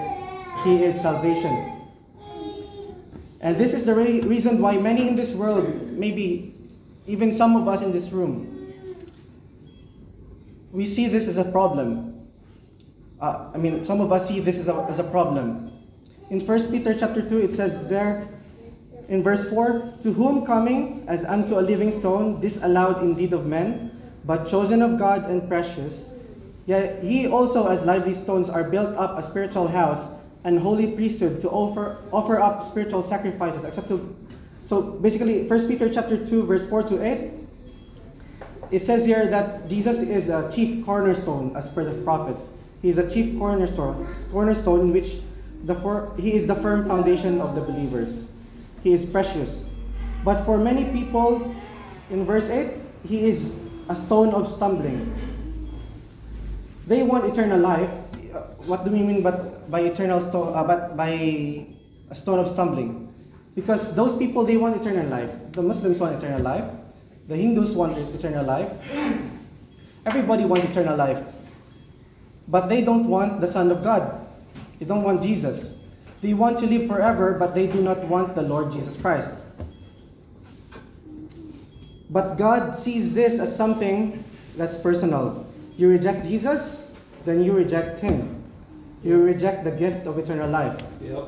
he 0.64 0.84
is 0.84 1.00
salvation. 1.02 1.82
And 3.42 3.58
this 3.58 3.74
is 3.74 3.86
the 3.86 3.96
re- 3.96 4.22
reason 4.22 4.62
why 4.62 4.78
many 4.78 5.08
in 5.08 5.16
this 5.16 5.34
world, 5.34 5.66
maybe 5.92 6.54
even 7.08 7.32
some 7.32 7.56
of 7.56 7.68
us 7.68 7.82
in 7.82 7.92
this 7.92 8.12
room, 8.12 8.48
we 10.72 10.86
see 10.86 11.08
this 11.08 11.28
as 11.28 11.40
a 11.40 11.46
problem. 11.46 12.30
Uh, 13.20 13.50
I 13.54 13.58
mean, 13.58 13.84
some 13.84 14.00
of 14.00 14.12
us 14.12 14.28
see 14.28 14.40
this 14.40 14.60
as 14.60 14.68
a, 14.68 14.76
as 14.88 15.00
a 15.00 15.04
problem. 15.04 15.72
In 16.30 16.40
1 16.40 16.72
Peter 16.72 16.94
chapter 16.94 17.28
2, 17.28 17.40
it 17.40 17.54
says 17.54 17.90
there, 17.90 18.28
in 19.12 19.22
verse 19.22 19.44
4, 19.50 20.00
To 20.00 20.14
whom 20.14 20.46
coming 20.46 21.04
as 21.06 21.26
unto 21.26 21.60
a 21.60 21.62
living 21.62 21.92
stone, 21.92 22.40
disallowed 22.40 23.04
indeed 23.04 23.34
of 23.34 23.46
men, 23.46 23.92
but 24.24 24.48
chosen 24.48 24.82
of 24.82 24.98
God 24.98 25.30
and 25.30 25.48
precious, 25.50 26.08
yet 26.66 27.04
ye 27.04 27.28
also 27.28 27.68
as 27.68 27.84
lively 27.84 28.14
stones 28.14 28.50
are 28.50 28.64
built 28.64 28.96
up 28.96 29.20
a 29.20 29.22
spiritual 29.22 29.68
house 29.68 30.08
and 30.46 30.58
holy 30.58 30.94
priesthood 30.94 31.42
to 31.42 31.50
offer 31.50 31.98
offer 32.14 32.40
up 32.40 32.64
spiritual 32.64 33.04
sacrifices 33.04 33.66
acceptable. 33.66 34.16
So 34.64 34.82
basically, 34.82 35.44
1 35.44 35.68
Peter 35.68 35.90
chapter 35.90 36.16
2, 36.16 36.46
verse 36.46 36.70
4 36.70 36.84
to 36.84 37.04
8, 37.04 37.32
it 38.72 38.80
says 38.80 39.06
here 39.06 39.28
that 39.28 39.68
Jesus 39.68 40.02
is 40.02 40.30
a 40.30 40.50
chief 40.50 40.86
cornerstone 40.86 41.52
as 41.58 41.70
per 41.70 41.84
the 41.84 42.02
prophets. 42.04 42.52
He 42.82 42.88
is 42.88 42.98
a 42.98 43.10
chief 43.10 43.38
cornerstone, 43.38 44.08
cornerstone 44.32 44.80
in 44.80 44.94
which 44.94 45.18
the 45.66 45.76
for, 45.76 46.16
he 46.18 46.34
is 46.34 46.48
the 46.48 46.56
firm 46.56 46.88
foundation 46.88 47.42
of 47.42 47.56
the 47.56 47.62
believers. 47.62 48.24
He 48.84 48.94
is 48.94 49.06
precious. 49.06 49.66
But 50.24 50.46
for 50.46 50.58
many 50.58 50.86
people, 50.86 51.56
in 52.10 52.26
verse 52.26 52.50
8, 52.50 52.78
he 53.08 53.30
is 53.30 53.58
a 53.90 53.96
stone 53.96 54.34
of 54.34 54.48
stumbling. 54.48 55.14
They 56.88 57.04
want 57.04 57.26
eternal 57.26 57.60
life. 57.60 57.90
Uh, 58.34 58.48
What 58.70 58.86
do 58.86 58.92
we 58.92 59.02
mean 59.02 59.22
but 59.22 59.70
by 59.70 59.82
eternal 59.82 60.22
stone, 60.22 60.54
uh, 60.54 60.64
but 60.64 60.96
by 60.96 61.10
a 62.10 62.16
stone 62.16 62.38
of 62.38 62.48
stumbling? 62.48 63.10
Because 63.56 63.96
those 63.96 64.16
people, 64.16 64.46
they 64.46 64.58
want 64.58 64.80
eternal 64.80 65.08
life. 65.10 65.30
The 65.52 65.62
Muslims 65.62 66.00
want 66.00 66.16
eternal 66.16 66.42
life. 66.42 66.66
The 67.28 67.36
Hindus 67.36 67.74
want 67.74 67.98
eternal 68.16 68.46
life. 68.46 68.70
Everybody 70.06 70.46
wants 70.46 70.66
eternal 70.66 70.96
life. 70.98 71.20
But 72.48 72.70
they 72.70 72.82
don't 72.82 73.08
want 73.08 73.42
the 73.42 73.48
Son 73.48 73.70
of 73.72 73.84
God. 73.84 74.26
They 74.80 74.86
don't 74.86 75.04
want 75.04 75.22
Jesus. 75.22 75.74
They 76.22 76.34
want 76.34 76.60
to 76.60 76.68
live 76.68 76.88
forever, 76.88 77.34
but 77.34 77.56
they 77.56 77.68
do 77.68 77.82
not 77.82 78.00
want 78.06 78.36
the 78.36 78.44
Lord 78.44 78.72
Jesus 78.72 78.96
Christ. 78.96 79.32
But 82.12 82.38
God 82.38 82.76
sees 82.76 83.14
this 83.14 83.40
as 83.40 83.56
something 83.56 84.24
that's 84.56 84.78
personal. 84.78 85.48
You 85.78 85.90
reject 85.90 86.26
Jesus, 86.26 86.92
then 87.26 87.44
you 87.44 87.54
reject 87.54 88.00
Him. 88.00 88.44
You 89.04 89.18
reject 89.18 89.64
the 89.64 89.72
gift 89.72 90.06
of 90.06 90.20
eternal 90.20 90.50
life. 90.50 90.80
Yep. 91.02 91.28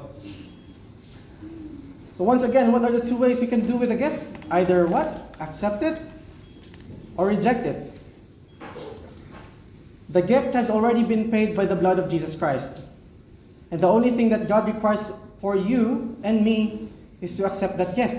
So 2.12 2.24
once 2.24 2.44
again, 2.44 2.72
what 2.72 2.84
are 2.84 2.92
the 2.92 3.04
two 3.04 3.18
ways 3.18 3.42
we 3.42 3.48
can 3.48 3.66
do 3.66 3.76
with 3.76 3.92
a 3.92 3.96
gift? 3.96 4.22
Either 4.52 4.86
what? 4.86 5.36
Accept 5.40 5.82
it 5.82 6.00
or 7.18 7.28
reject 7.28 7.66
it. 7.66 7.92
The 10.10 10.22
gift 10.22 10.54
has 10.54 10.70
already 10.70 11.04
been 11.04 11.32
paid 11.32 11.56
by 11.56 11.66
the 11.66 11.76
blood 11.76 11.98
of 11.98 12.10
Jesus 12.10 12.36
Christ. 12.36 12.82
And 13.74 13.82
the 13.82 13.90
only 13.90 14.12
thing 14.12 14.30
that 14.30 14.48
God 14.48 14.68
requires 14.68 15.12
for 15.42 15.56
you 15.56 16.16
and 16.22 16.46
me 16.46 16.90
is 17.22 17.36
to 17.38 17.46
accept 17.48 17.76
that 17.80 17.96
gift. 17.96 18.16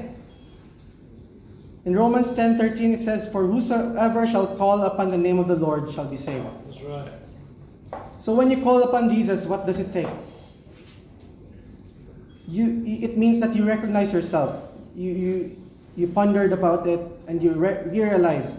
In 1.84 1.94
Romans 1.94 2.32
10:13 2.32 2.90
it 2.90 3.00
says, 3.00 3.28
"For 3.30 3.46
whosoever 3.46 4.26
shall 4.26 4.48
call 4.58 4.82
upon 4.82 5.12
the 5.12 5.16
name 5.16 5.38
of 5.38 5.46
the 5.46 5.54
Lord 5.54 5.88
shall 5.92 6.06
be 6.06 6.16
saved." 6.16 6.42
That's 6.66 6.82
right. 6.82 7.06
So 8.18 8.34
when 8.34 8.50
you 8.50 8.64
call 8.66 8.82
upon 8.82 9.08
Jesus, 9.08 9.46
what 9.46 9.64
does 9.64 9.78
it 9.78 9.92
take? 9.92 10.10
You, 12.48 12.82
it 12.84 13.16
means 13.16 13.38
that 13.38 13.54
you 13.54 13.64
recognize 13.64 14.12
yourself. 14.12 14.58
You, 14.96 15.12
you, 15.12 15.56
you 15.94 16.08
pondered 16.08 16.52
about 16.52 16.88
it 16.88 16.98
and 17.28 17.40
you 17.40 17.52
re- 17.52 17.78
realize 17.86 18.58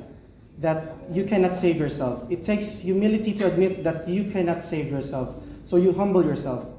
that 0.62 0.96
you 1.12 1.26
cannot 1.26 1.58
save 1.58 1.76
yourself. 1.76 2.24
It 2.30 2.42
takes 2.42 2.80
humility 2.80 3.34
to 3.34 3.48
admit 3.48 3.84
that 3.84 4.08
you 4.08 4.32
cannot 4.32 4.64
save 4.64 4.90
yourself. 4.90 5.36
So 5.66 5.76
you 5.76 5.92
humble 5.92 6.24
yourself. 6.24 6.72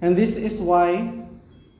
And 0.00 0.16
this 0.16 0.36
is 0.36 0.60
why 0.60 1.26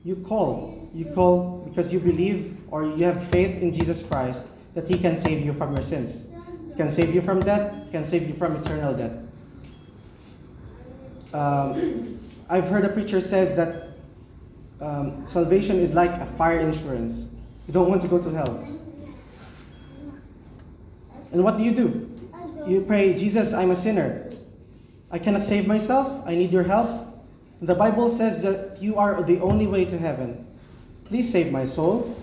you 0.03 0.15
call. 0.15 0.89
You 0.93 1.05
call 1.05 1.65
because 1.67 1.93
you 1.93 1.99
believe 1.99 2.57
or 2.71 2.85
you 2.85 3.05
have 3.05 3.27
faith 3.29 3.61
in 3.61 3.71
Jesus 3.71 4.01
Christ 4.03 4.47
that 4.73 4.87
He 4.87 4.97
can 4.97 5.15
save 5.15 5.45
you 5.45 5.53
from 5.53 5.75
your 5.75 5.83
sins. 5.83 6.27
He 6.69 6.75
can 6.75 6.89
save 6.89 7.13
you 7.13 7.21
from 7.21 7.39
death, 7.39 7.73
He 7.85 7.91
can 7.91 8.05
save 8.05 8.27
you 8.27 8.33
from 8.35 8.55
eternal 8.55 8.93
death. 8.93 9.17
Um, 11.33 12.19
I've 12.49 12.67
heard 12.67 12.85
a 12.85 12.89
preacher 12.89 13.19
says 13.19 13.55
that 13.57 13.89
um, 14.79 15.25
salvation 15.25 15.79
is 15.79 15.93
like 15.93 16.11
a 16.11 16.25
fire 16.37 16.59
insurance. 16.59 17.29
You 17.67 17.73
don't 17.73 17.89
want 17.89 18.01
to 18.03 18.07
go 18.07 18.21
to 18.21 18.29
hell. 18.29 18.67
And 21.31 21.43
what 21.43 21.57
do 21.57 21.63
you 21.63 21.71
do? 21.71 22.09
You 22.65 22.81
pray, 22.81 23.13
Jesus, 23.13 23.53
I'm 23.53 23.71
a 23.71 23.75
sinner. 23.75 24.29
I 25.11 25.19
cannot 25.19 25.43
save 25.43 25.67
myself. 25.67 26.23
I 26.25 26.35
need 26.35 26.51
your 26.51 26.63
help. 26.63 27.06
The 27.61 27.73
Bible 27.73 28.09
says 28.09 28.43
that 28.43 28.77
you 28.81 28.97
are 28.97 29.23
the 29.23 29.39
only 29.41 29.65
way 29.65 29.83
to 29.85 29.97
heaven. 29.97 30.45
Please 31.05 31.29
save 31.29 31.51
my 31.51 31.65
soul 31.65 32.15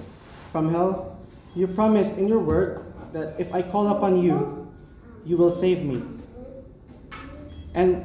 from 0.53 0.71
hell. 0.71 1.19
You 1.57 1.67
promised 1.67 2.19
in 2.19 2.29
your 2.29 2.39
word 2.39 2.85
that 3.13 3.35
if 3.39 3.53
I 3.53 3.63
call 3.63 3.89
upon 3.89 4.17
you, 4.17 4.71
you 5.25 5.37
will 5.37 5.51
save 5.51 5.85
me. 5.85 6.03
And 7.75 8.05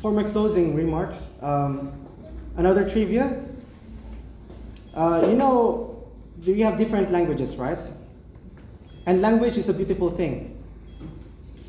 for 0.00 0.12
my 0.12 0.22
closing 0.22 0.74
remarks, 0.74 1.28
um, 1.42 1.92
another 2.56 2.88
trivia. 2.88 3.44
Uh, 4.94 5.26
you 5.28 5.36
know, 5.36 6.04
we 6.46 6.60
have 6.60 6.78
different 6.78 7.10
languages, 7.10 7.56
right? 7.56 7.78
And 9.06 9.20
language 9.20 9.58
is 9.58 9.68
a 9.68 9.74
beautiful 9.74 10.10
thing. 10.10 10.62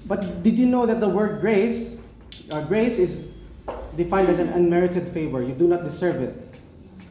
But 0.06 0.44
did 0.44 0.58
you 0.60 0.66
know 0.66 0.86
that 0.86 1.00
the 1.00 1.10
word 1.10 1.42
grace, 1.42 1.98
uh, 2.52 2.62
grace 2.62 3.00
is 3.00 3.33
defined 3.96 4.30
as 4.30 4.40
an 4.40 4.50
unmerited 4.50 5.08
favor. 5.10 5.42
You 5.42 5.54
do 5.54 5.68
not 5.68 5.84
deserve 5.84 6.22
it. 6.22 6.34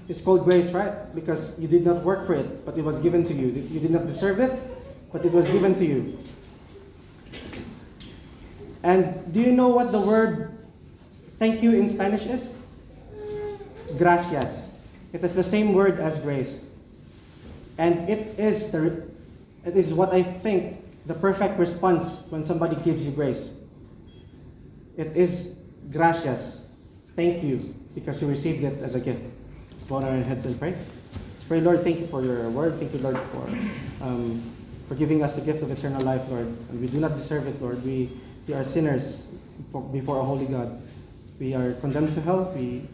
It's 0.09 0.21
called 0.21 0.45
grace, 0.45 0.73
right? 0.73 1.15
Because 1.15 1.59
you 1.59 1.69
did 1.69 1.85
not 1.85 2.03
work 2.03 2.27
for 2.27 2.35
it, 2.35 2.65
but 2.65 2.77
it 2.77 2.85
was 2.85 2.99
given 2.99 3.23
to 3.25 3.35
you. 3.35 3.49
You 3.49 3.81
did 3.81 3.91
not 3.91 4.07
deserve 4.07 4.41
it, 4.41 4.53
but 5.13 5.25
it 5.25 5.33
was 5.33 5.49
given 5.51 5.75
to 5.75 5.85
you. 5.85 6.19
And 8.83 9.33
do 9.33 9.41
you 9.41 9.53
know 9.53 9.69
what 9.69 9.93
the 9.93 10.01
word 10.01 10.59
thank 11.39 11.63
you 11.63 11.73
in 11.73 11.89
Spanish 11.89 12.27
is? 12.27 12.55
Gracias. 13.97 14.71
It 15.13 15.23
is 15.23 15.37
the 15.37 15.45
same 15.45 15.73
word 15.73 16.01
as 16.01 16.19
grace. 16.19 16.65
And 17.79 18.09
it 18.11 18.39
is 18.39 18.71
the 18.71 19.03
it 19.65 19.77
is 19.77 19.95
what 19.95 20.13
I 20.13 20.23
think 20.23 20.83
the 21.07 21.15
perfect 21.15 21.59
response 21.59 22.25
when 22.31 22.43
somebody 22.43 22.77
gives 22.83 23.07
you 23.07 23.13
grace. 23.13 23.55
It 24.97 25.17
is 25.17 25.57
gracias. 25.91 26.62
Thank 27.17 27.43
you 27.43 27.75
because 27.95 28.23
you 28.23 28.29
received 28.29 28.65
it 28.65 28.83
as 28.83 28.95
a 28.95 29.01
gift. 29.01 29.23
Let's 29.73 29.87
bow 29.87 30.03
our 30.03 30.17
heads 30.17 30.47
and 30.47 30.59
pray. 30.59 30.73
Let's 30.73 31.45
pray, 31.45 31.61
Lord, 31.61 31.83
thank 31.83 32.01
you 32.01 32.07
for 32.07 32.23
your 32.23 32.49
word. 32.51 32.79
Thank 32.79 32.93
you, 32.95 33.01
Lord, 33.01 33.19
for 33.33 33.45
um, 34.01 34.41
for 34.89 34.95
giving 34.95 35.23
us 35.23 35.35
the 35.35 35.41
gift 35.43 35.63
of 35.63 35.71
eternal 35.71 36.01
life, 36.03 36.23
Lord. 36.31 36.47
And 36.47 36.81
we 36.81 36.87
do 36.87 37.01
not 37.01 37.17
deserve 37.17 37.47
it, 37.47 37.61
Lord. 37.61 37.85
We 37.85 38.11
we 38.49 38.55
are 38.55 38.65
sinners 38.65 39.27
before- 39.93 40.21
a 40.21 40.25
holy 40.25 40.47
God. 40.47 40.81
We 41.39 41.55
are 41.55 41.75
condemned 41.85 42.13
to 42.13 42.21
hell. 42.21 42.53
We 42.57 42.89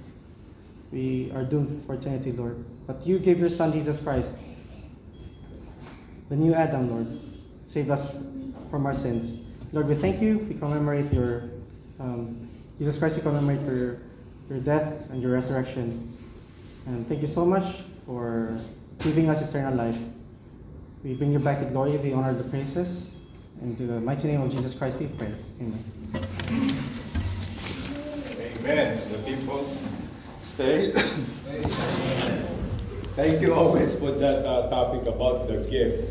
we 0.90 1.30
are 1.34 1.44
doomed 1.44 1.84
for 1.86 1.94
eternity, 1.94 2.32
Lord. 2.32 2.64
But 2.86 3.06
you 3.06 3.18
gave 3.18 3.38
your 3.38 3.50
Son 3.50 3.70
Jesus 3.70 4.00
Christ, 4.00 4.34
the 6.28 6.36
new 6.36 6.54
Adam, 6.54 6.90
Lord, 6.90 7.06
save 7.62 7.90
us 7.90 8.10
from 8.70 8.86
our 8.86 8.94
sins. 8.94 9.38
Lord, 9.72 9.86
we 9.86 9.94
thank 9.94 10.20
you. 10.22 10.38
We 10.48 10.54
commemorate 10.54 11.12
your 11.12 11.44
um, 12.00 12.48
Jesus 12.78 12.98
Christ. 12.98 13.16
We 13.16 13.22
commemorate 13.22 13.60
your 13.62 13.98
your 14.48 14.60
death 14.60 15.10
and 15.10 15.22
your 15.22 15.32
resurrection. 15.32 16.16
And 16.86 17.06
thank 17.08 17.20
you 17.20 17.26
so 17.28 17.44
much 17.44 17.82
for 18.06 18.58
giving 18.98 19.28
us 19.28 19.42
eternal 19.42 19.74
life. 19.74 19.98
We 21.04 21.14
bring 21.14 21.32
you 21.32 21.38
back 21.38 21.60
the 21.60 21.66
glory, 21.66 21.96
the 21.98 22.12
honor, 22.14 22.34
the 22.34 22.48
praises. 22.48 23.14
In 23.60 23.76
the 23.76 24.00
mighty 24.00 24.28
name 24.28 24.40
of 24.40 24.50
Jesus 24.50 24.74
Christ, 24.74 25.00
we 25.00 25.06
pray. 25.08 25.34
Amen. 25.60 25.84
Amen. 28.58 29.00
The 29.10 29.18
people 29.18 29.68
say. 30.44 30.92
Thank 33.18 33.40
you 33.42 33.52
always 33.52 33.94
for 33.96 34.12
that 34.12 34.46
uh, 34.46 34.70
topic 34.70 35.08
about 35.08 35.48
the 35.48 35.58
gift. 35.68 36.08